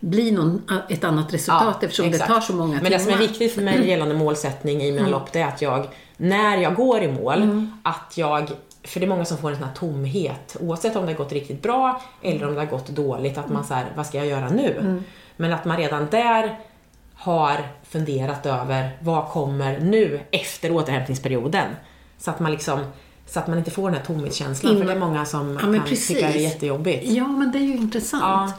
bli 0.00 0.30
någon, 0.30 0.62
ett 0.88 1.04
annat 1.04 1.34
resultat 1.34 1.82
eftersom 1.82 2.06
exakt. 2.06 2.28
det 2.28 2.34
tar 2.34 2.40
så 2.40 2.52
många 2.52 2.68
Men 2.74 2.78
timmar. 2.84 2.90
det 2.90 2.98
som 3.04 3.12
är 3.12 3.18
viktigt 3.18 3.52
för 3.54 3.62
mig 3.62 3.88
gällande 3.88 4.14
målsättning 4.14 4.82
i 4.82 4.92
mina 4.92 5.08
lopp, 5.08 5.32
det 5.32 5.40
är 5.40 5.48
att 5.48 5.62
jag, 5.62 5.86
när 6.16 6.56
jag 6.58 6.74
går 6.74 7.02
i 7.02 7.08
mål, 7.12 7.66
att 7.82 8.12
jag 8.16 8.50
för 8.84 9.00
det 9.00 9.06
är 9.06 9.08
många 9.08 9.24
som 9.24 9.38
får 9.38 9.50
en 9.50 9.56
sån 9.56 9.64
här 9.64 9.74
tomhet, 9.74 10.56
oavsett 10.60 10.96
om 10.96 11.06
det 11.06 11.12
har 11.12 11.18
gått 11.18 11.32
riktigt 11.32 11.62
bra 11.62 12.02
eller 12.22 12.48
om 12.48 12.54
det 12.54 12.60
har 12.60 12.66
gått 12.66 12.88
dåligt, 12.88 13.38
att 13.38 13.48
man 13.48 13.64
säger 13.64 13.86
vad 13.96 14.06
ska 14.06 14.18
jag 14.18 14.26
göra 14.26 14.48
nu? 14.50 15.02
Men 15.40 15.52
att 15.52 15.64
man 15.64 15.76
redan 15.76 16.06
där 16.10 16.58
har 17.14 17.56
funderat 17.90 18.46
över 18.46 18.90
vad 19.00 19.28
kommer 19.28 19.78
nu 19.80 20.20
efter 20.30 20.72
återhämtningsperioden? 20.72 21.66
Så 22.18 22.30
att 22.30 22.40
man 22.40 22.52
liksom 22.52 22.80
så 23.26 23.38
att 23.38 23.46
man 23.46 23.58
inte 23.58 23.70
får 23.70 23.90
den 23.90 23.98
här 23.98 24.04
tomhetskänslan, 24.06 24.78
för 24.78 24.84
det 24.84 24.92
är 24.92 24.98
många 24.98 25.24
som 25.24 25.52
Ja, 25.54 25.60
kan 25.60 25.84
tycka 25.86 26.20
det 26.26 26.26
är 26.34 26.38
jättejobbigt. 26.40 27.04
Ja, 27.12 27.26
men 27.28 27.52
det 27.52 27.58
är 27.58 27.62
ju 27.62 27.76
intressant. 27.76 28.22
Ja. 28.22 28.52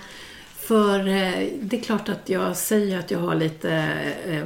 För 0.60 1.00
eh, 1.00 1.48
det 1.62 1.78
är 1.78 1.82
klart 1.82 2.10
att 2.10 2.30
jag 2.30 2.58
säger 2.58 3.00
att 3.00 3.12
jag 3.12 3.20
har 3.20 3.36
lite 3.36 3.88
eh, 4.28 4.46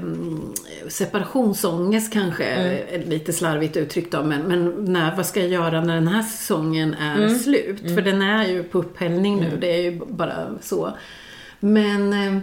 separationsångest 0.88 2.14
kanske, 2.14 2.46
Mm. 2.46 3.10
lite 3.10 3.34
slarvigt 3.34 3.78
uttryckt 3.78 4.12
då, 4.12 4.24
men, 4.24 4.42
men 4.42 4.86
när, 4.94 5.16
vad 5.16 5.26
ska 5.26 5.40
jag 5.40 5.50
göra 5.50 5.82
när 5.82 5.96
den 5.96 6.08
här 6.08 6.24
säsongen 6.24 6.94
är 6.94 7.16
Mm. 7.18 7.40
slut? 7.40 7.80
För 7.82 8.02
den 8.02 8.22
är 8.22 8.46
ju 8.48 8.64
på 8.64 8.80
upphällning 8.80 9.40
nu, 9.40 9.58
det 9.62 9.68
är 9.68 9.82
ju 9.82 10.02
bara 10.08 10.34
så. 10.62 10.94
Men 11.60 12.14
eh, 12.14 12.38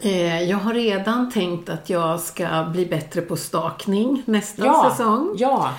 eh, 0.00 0.42
jag 0.42 0.56
har 0.58 0.74
redan 0.74 1.30
tänkt 1.30 1.68
att 1.68 1.90
jag 1.90 2.20
ska 2.20 2.64
bli 2.72 2.86
bättre 2.86 3.20
på 3.20 3.36
stakning 3.36 4.22
nästa 4.26 4.64
Ja, 4.66 4.90
säsong. 4.90 5.34
ja. 5.38 5.70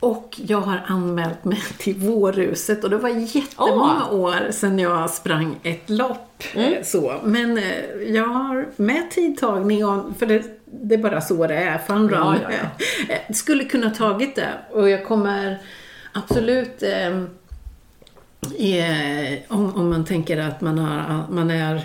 Och 0.00 0.40
jag 0.46 0.60
har 0.60 0.82
anmält 0.86 1.44
mig 1.44 1.62
till 1.78 1.96
Vårruset 1.96 2.84
och 2.84 2.90
det 2.90 2.96
var 2.96 3.08
jättemånga 3.08 4.08
år 4.10 4.50
sedan 4.52 4.78
jag 4.78 5.10
sprang 5.10 5.56
ett 5.62 5.90
lopp. 5.90 6.42
Mm. 6.54 6.72
eh, 6.74 6.82
Så. 6.84 7.14
Men 7.24 7.58
eh, 7.58 7.64
jag 8.08 8.26
har 8.28 8.66
med 8.76 9.10
tidtagning, 9.10 9.84
och, 9.86 10.04
för 10.18 10.26
det, 10.26 10.42
det 10.64 10.94
är 10.94 10.98
bara 10.98 11.20
så 11.20 11.46
det 11.46 11.54
är, 11.54 11.78
fun. 11.78 12.08
Ja, 12.12 12.36
ja, 12.42 12.48
Eh, 13.14 13.34
Skulle 13.34 13.64
kunna 13.64 13.90
tagit 13.90 14.36
det 14.36 14.48
och 14.70 14.90
jag 14.90 15.06
kommer 15.06 15.58
absolut 16.12 16.82
eh, 16.82 17.22
eh, 18.58 19.38
om, 19.48 19.74
om 19.74 19.90
man 19.90 20.04
tänker 20.04 20.38
att 20.38 20.60
man, 20.60 20.78
har, 20.78 21.24
man 21.30 21.50
är 21.50 21.84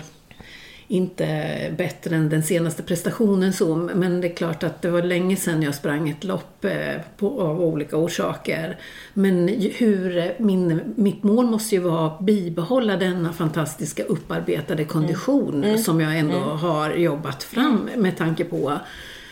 inte 0.88 1.74
bättre 1.78 2.16
än 2.16 2.28
den 2.28 2.42
senaste 2.42 2.82
prestationen 2.82 3.52
så, 3.52 3.76
men 3.76 4.20
det 4.20 4.28
är 4.28 4.34
klart 4.34 4.62
att 4.62 4.82
det 4.82 4.90
var 4.90 5.02
länge 5.02 5.36
sedan 5.36 5.62
jag 5.62 5.74
sprang 5.74 6.08
ett 6.08 6.24
lopp 6.24 6.64
eh, 6.64 7.00
på, 7.16 7.42
av 7.42 7.62
olika 7.62 7.96
orsaker. 7.96 8.78
Men 9.14 9.48
hur, 9.76 10.18
eh, 10.18 10.24
min, 10.38 10.80
mitt 10.96 11.22
mål 11.22 11.46
måste 11.46 11.74
ju 11.74 11.80
vara 11.80 12.06
att 12.06 12.20
bibehålla 12.20 12.96
denna 12.96 13.32
fantastiska 13.32 14.04
upparbetade 14.04 14.84
kondition 14.84 15.78
som 15.78 16.00
jag 16.00 16.18
ändå 16.18 16.38
har 16.38 16.90
jobbat 16.94 17.42
fram 17.42 17.90
med 17.96 18.16
tanke 18.16 18.44
på 18.44 18.72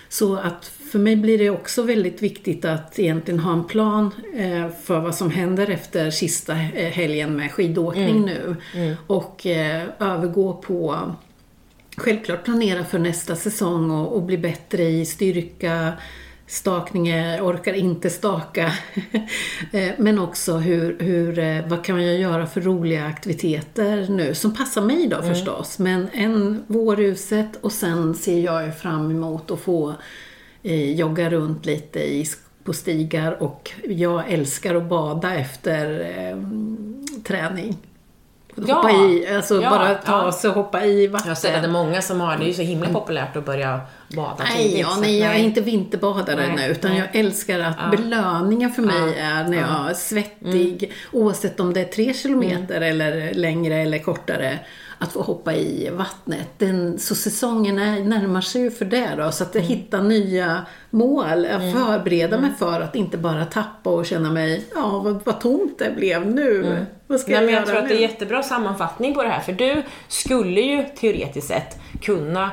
Så 0.09 0.37
att 0.37 0.64
för 0.90 0.99
mig 0.99 1.16
blir 1.16 1.38
det 1.38 1.51
också 1.51 1.83
väldigt 1.83 2.23
viktigt 2.23 2.64
att 2.64 2.99
egentligen 2.99 3.40
ha 3.40 3.53
en 3.53 3.64
plan 3.64 4.11
eh, 4.37 4.69
för 4.85 5.01
vad 5.01 5.14
som 5.14 5.31
händer 5.31 5.71
efter 5.71 6.11
sista 6.11 6.53
eh, 6.53 6.90
helgen 6.92 7.37
med 7.37 7.53
skidåkning 7.53 8.16
Mm. 8.16 8.57
nu. 8.75 8.97
Och 9.07 9.47
eh, 9.47 9.83
övergå 9.99 10.53
på 10.53 11.11
självklart 11.97 12.45
planera 12.45 12.85
för 12.85 12.99
nästa 12.99 13.37
säsong 13.37 13.90
och, 13.90 14.16
och 14.16 14.23
bli 14.23 14.38
bättre 14.38 14.83
i 14.83 15.07
styrka, 15.07 15.92
stakningar, 16.47 17.41
orkar 17.41 17.73
inte 17.73 18.11
staka. 18.11 18.73
Eh, 19.73 19.93
Men 19.99 20.19
också 20.19 20.57
hur, 20.57 20.99
hur, 21.01 21.39
eh, 21.39 21.67
vad 21.69 21.85
kan 21.85 22.03
jag 22.03 22.19
göra 22.19 22.47
för 22.47 22.61
roliga 22.61 23.07
aktiviteter 23.07 24.07
nu 24.09 24.35
som 24.35 24.55
passar 24.55 24.83
mig 24.83 25.07
då 25.09 25.23
förstås. 25.23 25.79
Men 25.79 26.09
en 26.13 26.65
vårhuset 26.67 27.57
och 27.61 27.73
sen 27.73 28.15
ser 28.15 28.41
jag 28.41 28.79
fram 28.79 29.11
emot 29.11 29.51
att 29.51 29.61
få 29.61 29.95
eh, 30.63 30.93
jogga 30.93 31.31
runt 31.31 31.67
lite 31.67 31.99
i, 31.99 32.25
på 32.65 32.73
stigar 32.73 33.43
och 33.43 33.71
jag 33.85 34.33
älskar 34.33 34.75
att 34.75 34.89
bada 34.89 35.35
efter 35.35 36.01
eh, 36.01 36.39
träning. 37.23 37.77
Ja, 38.66 38.75
Hoppa 38.75 38.90
i, 38.90 39.35
alltså 39.37 39.62
ja, 39.62 39.71
bara 39.71 39.95
ta 39.95 40.25
ja. 40.25 40.33
sig 40.33 40.51
och 40.51 40.57
hoppa 40.57 40.85
i 40.85 41.07
vatten. 41.07 41.29
Jag 41.29 41.38
ser 41.38 41.55
att 41.57 41.62
det 41.62 41.69
är 41.69 41.73
många 41.73 42.03
som 42.03 42.21
har, 42.21 42.37
det 42.37 42.45
är 42.45 42.47
ju 42.49 42.55
så 42.55 42.62
himla 42.62 42.88
populärt 42.88 43.37
att 43.37 43.45
börja 43.47 43.81
bada 44.09 44.37
Nej, 44.45 44.62
tidigt, 44.62 44.81
ja, 44.81 44.97
nej, 45.01 45.19
jag 45.19 45.35
är 45.35 45.38
inte 45.38 45.61
vinterbadare 45.61 46.47
Nej, 46.47 46.57
nu 46.57 46.73
utan 46.73 46.90
nej. 46.90 46.99
jag 47.01 47.21
älskar 47.21 47.61
att 47.61 47.77
Ja. 47.79 47.97
belöningen 47.97 48.73
för 48.73 48.83
mig 48.83 49.14
Ja, 49.19 49.25
är 49.25 49.45
när 49.49 49.57
jag 49.59 49.90
är 49.90 49.95
svettig, 49.95 50.92
oavsett 51.12 51.61
om 51.61 51.73
det 51.73 51.81
är 51.81 51.85
tre 51.85 52.14
kilometer 52.14 52.81
eller 52.81 53.35
längre 53.35 53.77
eller 53.77 53.99
kortare, 53.99 54.59
att 54.99 55.13
få 55.13 55.23
hoppa 55.23 55.55
i 55.55 55.91
vattnet. 55.91 56.49
Den, 56.59 56.99
så 56.99 57.15
säsongen 57.15 57.79
är, 57.79 58.05
närmar 58.05 58.41
sig 58.41 58.63
ju 58.63 58.71
för 58.71 58.85
det 58.85 59.15
då, 59.17 59.33
så 59.33 59.45
att 59.45 59.55
jag 59.55 59.63
hittar 59.63 60.03
nya 60.03 60.67
mål, 60.91 61.45
jag 61.45 61.73
förbereder 61.73 62.39
mig 62.39 62.51
för 62.59 62.81
att 62.81 62.97
inte 62.97 63.19
bara 63.19 63.45
tappa 63.45 63.91
och 63.91 64.07
känna 64.07 64.33
mig, 64.33 64.65
ja 64.75 65.01
vad, 65.05 65.21
vad 65.25 65.41
tomt 65.41 65.79
det 65.79 65.93
blev 65.97 66.27
nu. 66.27 66.87
Vad 67.07 67.21
ska 67.21 67.31
Nej, 67.31 67.41
jag 67.41 67.47
men 67.47 67.55
jag 67.55 67.67
tror 67.67 67.77
att 67.77 67.83
nu? 67.83 67.89
det 67.89 67.97
är 67.97 68.01
jättebra 68.01 68.43
sammanfattning 68.43 69.15
på 69.15 69.23
det 69.23 69.29
här, 69.29 69.41
för 69.41 69.53
du 69.53 69.83
skulle 70.09 70.61
ju 70.61 70.85
teoretiskt 70.97 71.49
sett 71.49 71.79
kunna 72.03 72.51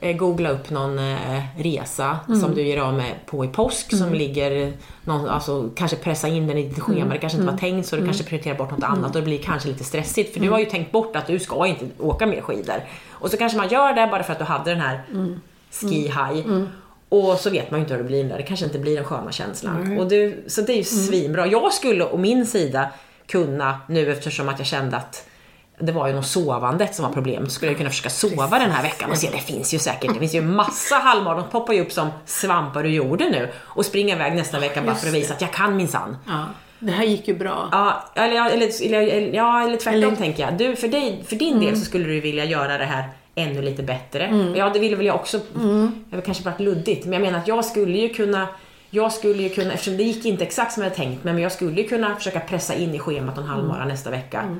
googla 0.00 0.50
upp 0.50 0.70
någon 0.70 0.98
eh, 0.98 1.42
resa 1.58 2.18
Mm. 2.28 2.40
som 2.40 2.54
du 2.54 2.62
ger 2.62 2.80
av 2.80 2.94
med 2.94 3.14
på 3.26 3.44
i 3.44 3.48
påsk 3.48 3.96
som 3.96 4.14
ligger, 4.14 4.72
någon, 5.04 5.28
alltså 5.28 5.70
kanske 5.76 5.96
pressa 5.96 6.28
in 6.28 6.46
den 6.46 6.58
i 6.58 6.68
ditt 6.68 6.80
schema, 6.80 6.98
Mm. 6.98 7.08
det 7.10 7.18
kanske 7.18 7.38
inte 7.38 7.50
var 7.52 7.58
tänkt 7.58 7.88
så, 7.88 7.96
du 7.96 8.04
kanske 8.04 8.24
prioriterar 8.24 8.54
bort 8.58 8.70
något 8.70 8.82
annat 8.84 9.10
och 9.16 9.20
det 9.20 9.22
blir 9.22 9.38
kanske 9.38 9.68
lite 9.68 9.84
stressigt 9.84 10.32
för 10.32 10.40
du 10.40 10.50
har 10.50 10.58
ju 10.58 10.64
tänkt 10.64 10.92
bort 10.92 11.16
att 11.16 11.26
du 11.26 11.38
ska 11.38 11.66
inte 11.66 11.84
åka 11.98 12.26
mer 12.26 12.40
skidor. 12.40 12.84
Och 13.10 13.30
så 13.30 13.36
kanske 13.36 13.58
man 13.58 13.68
gör 13.68 13.92
det 13.92 14.06
bara 14.10 14.22
för 14.22 14.32
att 14.32 14.38
du 14.38 14.44
hade 14.44 14.70
den 14.70 14.80
här 14.80 15.02
Mm. 15.12 15.40
ski 15.72 16.02
high. 16.08 16.62
Och 17.08 17.34
så 17.38 17.50
vet 17.50 17.70
man 17.70 17.80
ju 17.80 17.84
inte 17.84 17.94
hur 17.94 18.02
det 18.02 18.08
blir 18.08 18.24
där, 18.24 18.36
det 18.36 18.42
kanske 18.42 18.66
inte 18.66 18.78
blir 18.78 18.96
den 18.96 19.04
sköna 19.04 19.32
känslan. 19.32 19.98
Och 19.98 20.08
du, 20.08 20.44
så 20.46 20.60
det 20.60 20.72
är 20.72 20.76
ju 20.76 20.84
svinbra. 20.84 21.46
Jag 21.46 21.72
skulle 21.72 22.04
å 22.04 22.16
min 22.16 22.46
sida 22.46 22.88
kunna, 23.26 23.80
nu 23.88 24.12
eftersom 24.12 24.48
att 24.48 24.58
jag 24.58 24.66
kände 24.66 24.96
att 24.96 25.28
det 25.78 25.92
var 25.92 26.08
ju 26.08 26.14
något 26.14 26.26
sovandet 26.26 26.94
som 26.94 27.04
var 27.04 27.12
problemet, 27.12 27.52
skulle 27.52 27.70
jag 27.70 27.78
kunna 27.78 27.90
försöka 27.90 28.10
sova 28.10 28.58
den 28.58 28.70
här 28.70 28.82
veckan 28.82 29.10
och 29.10 29.18
se, 29.18 29.30
det 29.32 29.38
finns 29.38 29.74
ju 29.74 29.78
säkert, 29.78 30.12
det 30.14 30.18
finns 30.18 30.34
ju 30.34 30.42
massa 30.42 30.94
halvmaraton, 30.94 31.42
de 31.44 31.50
poppar 31.50 31.72
ju 31.72 31.80
upp 31.82 31.92
som 31.92 32.08
svampar 32.26 32.84
ur 32.84 32.90
jorden 32.90 33.32
nu 33.32 33.48
och 33.62 33.86
springa 33.86 34.14
iväg 34.14 34.34
nästa 34.36 34.60
vecka 34.60 34.82
bara 34.82 34.94
för 34.94 35.08
att 35.08 35.14
visa 35.14 35.34
att 35.34 35.40
jag 35.40 35.52
kan 35.52 35.76
minsann. 35.76 36.16
Ja, 36.26 36.44
det 36.78 36.92
här 36.92 37.04
gick 37.04 37.28
ju 37.28 37.34
bra. 37.34 37.68
Ja, 37.72 38.04
eller, 38.14 38.50
eller, 38.50 38.82
eller, 38.94 39.34
ja, 39.34 39.62
eller 39.64 39.76
tvärtom 39.76 40.02
Eller- 40.02 40.16
tänker 40.16 40.42
jag. 40.42 40.58
Du, 40.58 40.76
för, 40.76 40.88
dig, 40.88 41.24
för 41.28 41.36
din 41.36 41.60
del 41.60 41.76
så 41.76 41.84
skulle 41.84 42.04
du 42.04 42.20
vilja 42.20 42.44
göra 42.44 42.78
det 42.78 42.84
här 42.84 43.04
ännu 43.34 43.62
lite 43.62 43.82
bättre. 43.82 44.26
Mm. 44.26 44.56
Ja, 44.56 44.70
det 44.70 44.78
ville 44.78 44.96
väl 44.96 45.06
jag 45.06 45.14
också. 45.16 45.40
Det 46.10 46.16
har 46.16 46.22
kanske 46.22 46.44
varit 46.44 46.60
luddigt, 46.60 47.04
men 47.04 47.12
jag 47.12 47.22
menar 47.22 47.38
att 47.38 47.48
jag 47.48 47.64
skulle 47.64 47.98
ju 47.98 48.08
kunna 48.08 48.46
jag 48.90 49.12
skulle 49.12 49.42
ju 49.42 49.48
kunna, 49.48 49.72
eftersom 49.72 49.96
det 49.96 50.02
gick 50.02 50.24
inte 50.24 50.44
exakt 50.44 50.72
som 50.72 50.82
jag 50.82 50.90
hade 50.90 51.02
tänkt 51.02 51.24
mig, 51.24 51.34
men 51.34 51.42
jag 51.42 51.52
skulle 51.52 51.80
ju 51.82 51.88
kunna 51.88 52.16
försöka 52.16 52.40
pressa 52.40 52.74
in 52.74 52.94
i 52.94 52.98
schemat 52.98 53.38
en 53.38 53.44
halvmara 53.44 53.76
Mm. 53.76 53.88
nästa 53.88 54.10
vecka. 54.10 54.56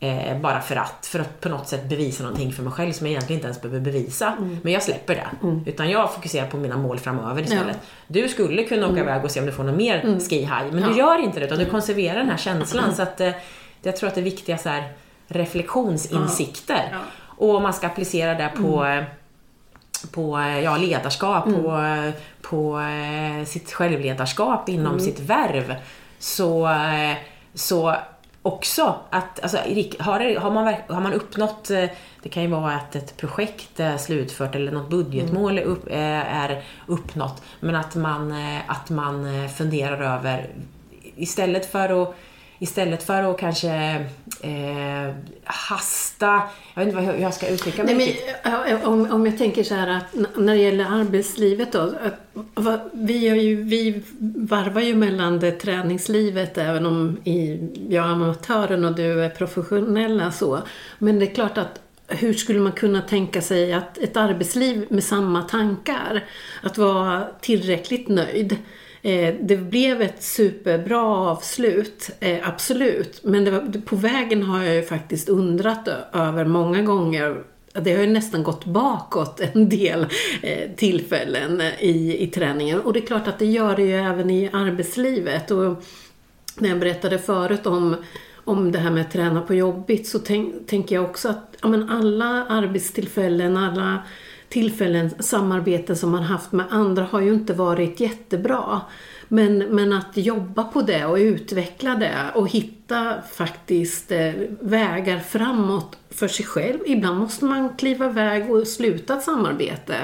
Eh, 0.00 0.38
bara 0.38 0.60
för 0.60 0.76
att, 0.76 1.06
för 1.06 1.18
att 1.18 1.40
på 1.40 1.48
något 1.48 1.68
sätt 1.68 1.88
bevisa 1.88 2.22
någonting 2.24 2.52
för 2.52 2.62
mig 2.62 2.72
själv 2.72 2.92
som 2.92 3.06
jag 3.06 3.10
egentligen 3.10 3.38
inte 3.38 3.46
ens 3.46 3.62
behöver 3.62 3.80
bevisa. 3.80 4.32
Mm. 4.38 4.58
Men 4.62 4.72
jag 4.72 4.82
släpper 4.82 5.14
det. 5.14 5.26
Utan 5.70 5.90
jag 5.90 6.14
fokuserar 6.14 6.46
på 6.46 6.56
mina 6.56 6.76
mål 6.76 6.98
framöver 6.98 7.42
istället. 7.42 7.78
Du 8.06 8.28
skulle 8.28 8.64
kunna 8.64 8.88
åka 8.88 9.00
iväg 9.00 9.24
och 9.24 9.30
se 9.30 9.40
om 9.40 9.46
du 9.46 9.52
får 9.52 9.64
något 9.64 9.76
mer 9.76 10.20
ski 10.28 10.38
high, 10.38 10.48
men 10.64 10.70
du 10.72 10.78
Mm. 10.78 10.90
Ja. 10.90 10.96
gör 10.98 11.18
inte 11.24 11.40
det 11.40 11.46
utan 11.46 11.58
du 11.58 11.66
konserverar 11.66 12.18
den 12.18 12.30
här 12.30 12.36
känslan. 12.36 12.94
Så 12.94 13.02
att 13.02 13.20
eh, 13.20 13.30
jag 13.82 13.96
tror 13.96 14.08
att 14.08 14.14
det 14.14 14.20
är 14.20 14.22
viktiga 14.22 14.58
så 14.58 14.68
här, 14.68 14.84
reflektionsinsikter. 15.28 16.88
Ja. 16.92 16.98
Och 17.36 17.54
om 17.54 17.62
man 17.62 17.72
ska 17.72 17.86
applicera 17.86 18.34
det 18.34 18.50
på 18.56 18.84
eh, 18.84 19.04
på 20.12 20.38
eh, 20.38 20.60
ja, 20.60 20.76
ledarskap, 20.76 21.44
på, 21.44 21.76
eh, 21.76 22.10
på 22.42 22.80
eh, 22.80 23.44
sitt 23.44 23.72
självledarskap 23.72 24.68
inom 24.68 25.00
sitt 25.00 25.20
värv. 25.20 25.74
Så, 26.18 26.68
så 27.54 27.96
också 28.44 28.94
att, 29.10 29.40
alltså, 29.40 29.56
har, 29.98 30.36
har, 30.40 30.50
man, 30.50 30.74
har 30.88 31.00
man 31.00 31.12
uppnått, 31.12 31.70
eh, 31.70 31.84
det 32.22 32.28
kan 32.28 32.42
ju 32.42 32.48
vara 32.48 32.74
att 32.74 32.96
ett 32.96 33.16
projekt 33.16 33.80
är 33.80 33.96
slutfört 33.96 34.54
eller 34.54 34.72
något 34.72 34.90
budgetmål 34.90 35.58
är, 35.58 35.62
upp, 35.62 35.86
eh, 35.86 36.34
är 36.42 36.62
uppnått, 36.86 37.42
men 37.60 37.74
att 37.74 37.94
man, 37.94 38.32
eh, 38.32 38.60
att 38.66 38.90
man 38.90 39.48
funderar 39.48 40.16
över, 40.16 40.50
istället 41.16 41.72
för 41.72 42.02
att 42.02 42.14
Istället 42.58 43.02
för 43.02 43.30
att 43.30 43.38
kanske 43.38 44.06
eh, 44.44 45.14
hasta, 45.44 46.42
jag 46.74 46.84
vet 46.84 46.94
inte 46.94 47.00
hur 47.00 47.18
jag 47.18 47.34
ska 47.34 47.48
uttrycka 47.48 47.84
mig 47.84 47.94
Nej, 47.96 48.20
men, 48.44 48.52
ja, 48.52 48.88
om, 48.88 49.12
om 49.12 49.26
jag 49.26 49.38
tänker 49.38 49.64
så 49.64 49.74
här 49.74 49.88
att 49.88 50.36
när 50.36 50.54
det 50.54 50.60
gäller 50.60 50.84
arbetslivet 50.84 51.72
då. 51.72 51.94
Att, 52.54 52.80
vi, 52.92 53.28
är 53.28 53.34
ju, 53.34 53.62
vi 53.62 54.02
varvar 54.48 54.80
ju 54.80 54.94
mellan 54.94 55.40
det 55.40 55.50
träningslivet 55.52 56.58
även 56.58 56.86
om 56.86 57.18
i, 57.24 57.68
jag 57.88 58.06
är 58.06 58.08
amatören 58.08 58.84
och 58.84 58.94
du 58.94 59.24
är 59.24 59.28
professionella 59.28 60.32
så. 60.32 60.60
Men 60.98 61.18
det 61.18 61.30
är 61.30 61.34
klart 61.34 61.58
att 61.58 61.80
hur 62.08 62.32
skulle 62.32 62.60
man 62.60 62.72
kunna 62.72 63.02
tänka 63.02 63.42
sig 63.42 63.72
att 63.72 63.98
ett 63.98 64.16
arbetsliv 64.16 64.86
med 64.90 65.04
samma 65.04 65.42
tankar, 65.42 66.24
att 66.62 66.78
vara 66.78 67.26
tillräckligt 67.40 68.08
nöjd. 68.08 68.56
Eh, 69.04 69.34
det 69.40 69.56
blev 69.56 70.02
ett 70.02 70.22
superbra 70.22 71.02
avslut, 71.02 72.10
eh, 72.20 72.48
absolut. 72.48 73.20
Men 73.22 73.44
det 73.44 73.50
var, 73.50 73.80
på 73.84 73.96
vägen 73.96 74.42
har 74.42 74.62
jag 74.62 74.74
ju 74.74 74.82
faktiskt 74.82 75.28
undrat 75.28 75.88
över 76.12 76.44
många 76.44 76.82
gånger 76.82 77.44
det 77.82 77.92
har 77.92 78.00
ju 78.00 78.06
nästan 78.06 78.42
gått 78.42 78.64
bakåt 78.64 79.40
en 79.40 79.68
del 79.68 80.06
eh, 80.42 80.70
tillfällen 80.76 81.60
eh, 81.60 81.82
i, 81.84 82.22
i 82.22 82.26
träningen. 82.26 82.80
Och 82.80 82.92
det 82.92 82.98
är 82.98 83.06
klart 83.06 83.28
att 83.28 83.38
det 83.38 83.46
gör 83.46 83.76
det 83.76 83.82
ju 83.82 83.94
även 83.94 84.30
i 84.30 84.50
arbetslivet. 84.52 85.50
Och 85.50 85.84
när 86.58 86.68
jag 86.68 86.78
berättade 86.78 87.18
förut 87.18 87.66
om, 87.66 87.96
om 88.44 88.72
det 88.72 88.78
här 88.78 88.90
med 88.90 89.00
att 89.00 89.12
träna 89.12 89.40
på 89.40 89.54
jobbigt 89.54 90.06
så 90.06 90.18
tänk, 90.18 90.66
tänker 90.66 90.94
jag 90.94 91.04
också 91.04 91.28
att 91.28 91.56
ja, 91.62 91.68
men 91.68 91.90
alla 91.90 92.44
arbetstillfällen, 92.44 93.56
alla 93.56 94.02
tillfällen, 94.54 95.10
samarbeten 95.18 95.96
som 95.96 96.10
man 96.10 96.22
haft 96.22 96.52
med 96.52 96.66
andra 96.70 97.04
har 97.04 97.20
ju 97.20 97.34
inte 97.34 97.52
varit 97.52 98.00
jättebra. 98.00 98.80
Men, 99.28 99.58
men 99.58 99.92
att 99.92 100.16
jobba 100.16 100.64
på 100.64 100.82
det 100.82 101.04
och 101.04 101.16
utveckla 101.16 101.94
det 101.94 102.16
och 102.34 102.48
hitta 102.48 103.14
faktiskt 103.32 104.12
eh, 104.12 104.32
vägar 104.60 105.18
framåt 105.18 105.96
för 106.10 106.28
sig 106.28 106.46
själv. 106.46 106.78
Ibland 106.86 107.18
måste 107.18 107.44
man 107.44 107.76
kliva 107.76 108.06
iväg 108.10 108.50
och 108.50 108.66
sluta 108.66 109.16
ett 109.16 109.22
samarbete 109.22 109.96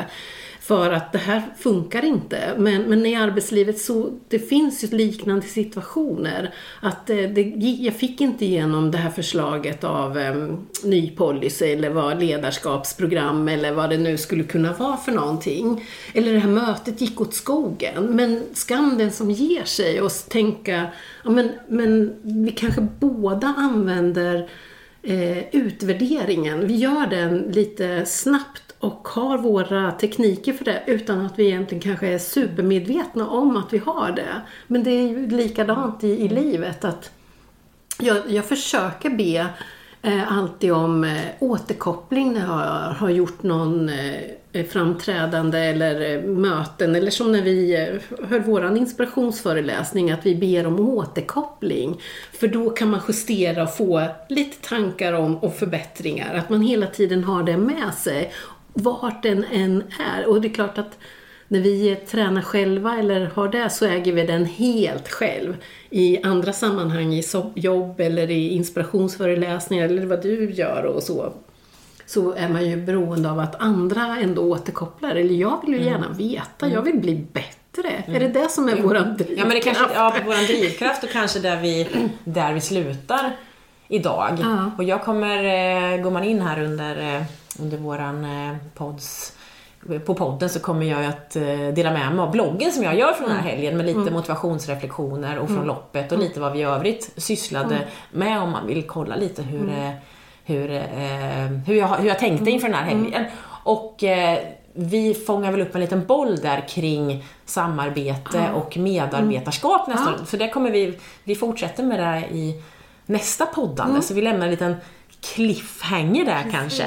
för 0.61 0.91
att 0.91 1.13
det 1.13 1.19
här 1.19 1.43
funkar 1.59 2.05
inte. 2.05 2.55
Men, 2.59 2.83
men 2.83 3.07
i 3.07 3.17
arbetslivet 3.17 3.79
så 3.79 4.11
det 4.29 4.39
finns 4.39 4.85
ju 4.85 4.97
liknande 4.97 5.47
situationer. 5.47 6.55
Att 6.81 7.11
eh, 7.11 7.17
det, 7.17 7.43
jag 7.81 7.95
fick 7.95 8.21
inte 8.21 8.45
igenom 8.45 8.91
det 8.91 8.99
här 8.99 9.11
förslaget 9.11 9.85
av 9.85 10.19
eh, 10.19 10.35
ny 10.85 11.11
policy 11.11 11.65
eller 11.65 11.91
vad 11.91 12.21
ledarskapsprogram 12.21 13.49
eller 13.49 13.73
vad 13.73 13.91
det 13.91 13.99
nu 13.99 14.19
skulle 14.19 14.45
kunna 14.45 14.73
vara 14.73 14.97
för 14.97 15.13
någonting. 15.13 15.85
Eller 16.15 16.33
det 16.33 16.39
här 16.39 16.51
mötet 16.51 17.01
gick 17.01 17.21
åt 17.21 17.35
skogen. 17.35 18.05
Men 18.05 18.43
skam 18.53 18.99
den 18.99 19.11
som 19.11 19.31
ger 19.31 19.65
sig 19.65 20.01
och 20.01 20.13
tänka, 20.29 20.87
ja 21.25 21.31
men, 21.31 21.51
men 21.69 22.15
vi 22.45 22.51
kanske 22.51 22.89
båda 22.99 23.55
använder 23.57 24.49
eh, 25.03 25.55
utvärderingen. 25.55 26.67
Vi 26.67 26.77
gör 26.77 27.07
den 27.07 27.39
lite 27.39 28.07
snabbt 28.07 28.70
och 28.81 29.09
har 29.09 29.39
våra 29.39 29.93
tekniker 29.93 30.53
för 30.53 30.65
det 30.65 30.83
utan 30.87 31.27
att 31.27 31.39
vi 31.39 31.47
egentligen 31.47 31.83
kanske 31.83 32.07
är 32.07 32.19
supermedvetna 32.19 33.29
om 33.29 33.57
att 33.57 33.73
vi 33.73 33.79
har 33.79 34.13
det. 34.13 34.41
Men 34.67 34.83
det 34.83 34.91
är 34.91 35.09
ju 35.09 35.27
likadant 35.27 36.05
i, 36.05 36.09
i 36.09 36.29
livet 36.29 36.85
att 36.85 37.11
jag, 37.99 38.17
jag 38.29 38.45
försöker 38.45 39.11
be 39.11 39.47
eh, 40.03 40.39
alltid 40.39 40.73
om 40.73 41.05
eh, 41.05 41.21
återkoppling 41.39 42.33
när 42.33 42.41
jag 42.41 42.47
har, 42.47 42.95
har 42.95 43.11
gjort 43.11 43.43
någon 43.43 43.89
eh, 43.89 44.67
framträdande 44.67 45.59
eller 45.59 46.15
eh, 46.15 46.23
möten 46.23 46.95
eller 46.95 47.11
som 47.11 47.33
när 47.33 47.43
vi 47.43 47.75
eh, 47.75 48.27
höll 48.29 48.41
våran 48.41 48.77
inspirationsföreläsning 48.77 50.11
att 50.11 50.27
vi 50.27 50.35
ber 50.35 50.67
om 50.67 50.81
återkoppling. 50.81 52.01
För 52.33 52.49
då 52.49 52.71
kan 52.71 52.91
man 52.91 53.01
justera 53.09 53.63
och 53.63 53.77
få 53.77 54.07
lite 54.29 54.69
tankar 54.69 55.13
om 55.13 55.37
och 55.37 55.55
förbättringar. 55.55 56.35
Att 56.35 56.51
man 56.51 56.63
hela 56.63 56.87
tiden 56.87 57.25
har 57.25 57.43
det 57.43 57.57
med 57.57 57.95
sig 57.95 58.33
vart 58.75 59.23
den 59.23 59.45
än 59.53 59.83
är. 60.17 60.27
Och 60.27 60.41
det 60.41 60.49
är 60.49 60.55
klart 60.55 60.79
att 60.79 60.99
när 61.49 61.61
vi 61.61 61.97
tränar 61.97 62.43
själva 62.43 62.99
eller 62.99 63.27
har 63.27 63.49
det 63.49 63.71
så 63.71 63.87
äger 63.87 64.13
vi 64.13 64.27
den 64.27 64.45
helt 64.45 65.09
själv. 65.09 65.57
I 65.91 66.23
andra 66.23 66.53
sammanhang, 66.53 67.15
i 67.15 67.23
jobb 67.55 68.01
eller 68.01 68.31
i 68.31 68.49
inspirationsföreläsningar 68.49 69.85
eller 69.85 70.07
vad 70.07 70.23
du 70.23 70.51
gör 70.51 70.85
och 70.85 71.03
så, 71.03 71.33
så 72.07 72.33
är 72.33 72.49
man 72.49 72.69
ju 72.69 72.77
beroende 72.77 73.31
av 73.31 73.39
att 73.39 73.61
andra 73.61 74.19
ändå 74.21 74.43
återkopplar. 74.43 75.11
Eller 75.11 75.35
jag 75.35 75.61
vill 75.67 75.75
ju 75.75 75.85
gärna 75.85 76.09
veta, 76.09 76.69
jag 76.69 76.83
vill 76.83 76.99
bli 77.01 77.27
bättre. 77.33 78.05
Är 78.07 78.21
det 78.21 78.29
det 78.29 78.51
som 78.51 78.69
är 78.69 78.83
våran 78.83 79.17
drivkraft? 79.17 79.39
Ja, 79.39 79.45
men 79.45 79.55
det 79.55 79.61
kanske 79.61 79.85
ja, 79.95 80.15
vår 80.27 80.47
drivkraft 80.47 81.05
och 81.05 81.11
kanske 81.11 81.39
där 81.39 81.61
vi, 81.61 81.89
där 82.25 82.55
vi 82.55 82.61
slutar 82.61 83.37
idag. 83.91 84.39
Ja. 84.41 84.71
Och 84.79 84.85
jag 84.85 85.03
kommer, 85.03 85.37
eh, 85.37 86.03
går 86.03 86.11
man 86.11 86.25
in 86.25 86.43
här 86.43 86.63
under, 86.63 87.17
eh, 87.17 87.23
under 87.61 87.77
våran 87.77 88.25
eh, 88.25 88.57
pods 88.75 89.37
på 90.07 90.15
podden 90.15 90.49
så 90.49 90.61
kommer 90.61 90.87
jag 90.87 91.05
att 91.05 91.31
dela 91.75 91.91
med 91.91 92.13
mig 92.13 92.23
av 92.23 92.31
bloggen 92.31 92.73
som 92.73 92.85
jag 92.85 92.99
gör 92.99 93.13
från 93.13 93.29
den 93.29 93.37
här 93.37 93.51
helgen 93.51 93.77
med 93.77 93.87
lite 93.87 94.11
motivationsreflektioner 94.11 95.39
och 95.39 95.49
från 95.49 95.67
loppet 95.67 96.13
och 96.13 96.19
lite 96.19 96.41
vad 96.41 96.53
vi 96.53 96.59
i 96.59 96.63
övrigt 96.63 97.13
sysslade 97.17 97.79
med 98.11 98.43
om 98.43 98.51
man 98.51 98.67
vill 98.67 98.83
kolla 98.87 99.17
lite 99.17 99.43
hur, 99.43 99.69
eh, 99.69 99.91
hur, 100.45 100.69
hur, 101.67 101.75
jag, 101.75 101.89
hur 101.89 102.09
jag 102.09 102.19
tänkte 102.19 102.51
inför 102.51 102.69
den 102.69 102.77
här 102.77 102.85
helgen. 102.85 103.25
Och 103.65 104.05
vi 104.73 105.15
fångar 105.15 105.53
väl 105.53 105.61
upp 105.61 105.75
en 105.75 105.81
liten 105.81 106.07
boll 106.07 106.37
där 106.37 106.69
kring 106.69 107.25
samarbete 107.45 108.51
och 108.55 108.77
medarbetarskap 108.77 109.89
nästa 109.89 110.27
Så 110.27 110.37
det 110.37 110.49
kommer 110.49 110.71
vi, 110.71 110.99
vi 111.25 111.35
fortsätter 111.35 111.83
med 111.83 112.01
det 112.01 112.37
i 112.37 112.63
nästa 113.07 113.47
poddande. 113.47 114.03
Så 114.03 114.15
vi 114.15 114.23
lämnar 114.23 114.45
en 114.47 114.51
liten 114.51 114.75
cliffhanger 115.21 116.25
där 116.25 116.47
kanske. 116.53 116.85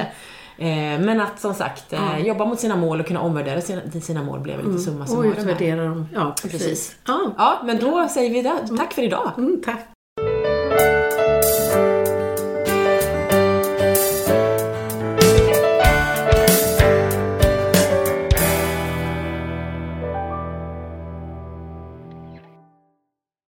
Eh, 0.58 0.66
men 1.00 1.20
att 1.20 1.40
som 1.40 1.54
sagt, 1.54 1.92
eh, 1.92 2.18
jobba 2.18 2.44
mot 2.44 2.60
sina 2.60 2.76
mål 2.76 3.00
och 3.00 3.06
kunna 3.06 3.20
omvärdera 3.20 3.60
sina, 3.60 3.80
sina 4.02 4.22
mål 4.22 4.40
blev 4.40 4.66
lite 4.68 4.78
summa 4.82 5.02
Och 5.02 5.08
summarum. 5.08 5.32
här. 5.32 5.40
utvärdera 5.40 5.84
dem. 5.84 6.08
Ja, 6.14 6.34
precis. 6.42 6.52
Precis. 6.62 6.96
Ja. 7.06 7.34
Ja, 7.38 7.60
men 7.64 7.78
då 7.78 8.08
säger 8.08 8.30
vi 8.30 8.42
det. 8.42 8.76
Tack 8.78 8.92
för 8.92 9.02
idag. 9.02 9.30
Mm, 9.38 9.62
tack. 9.64 9.86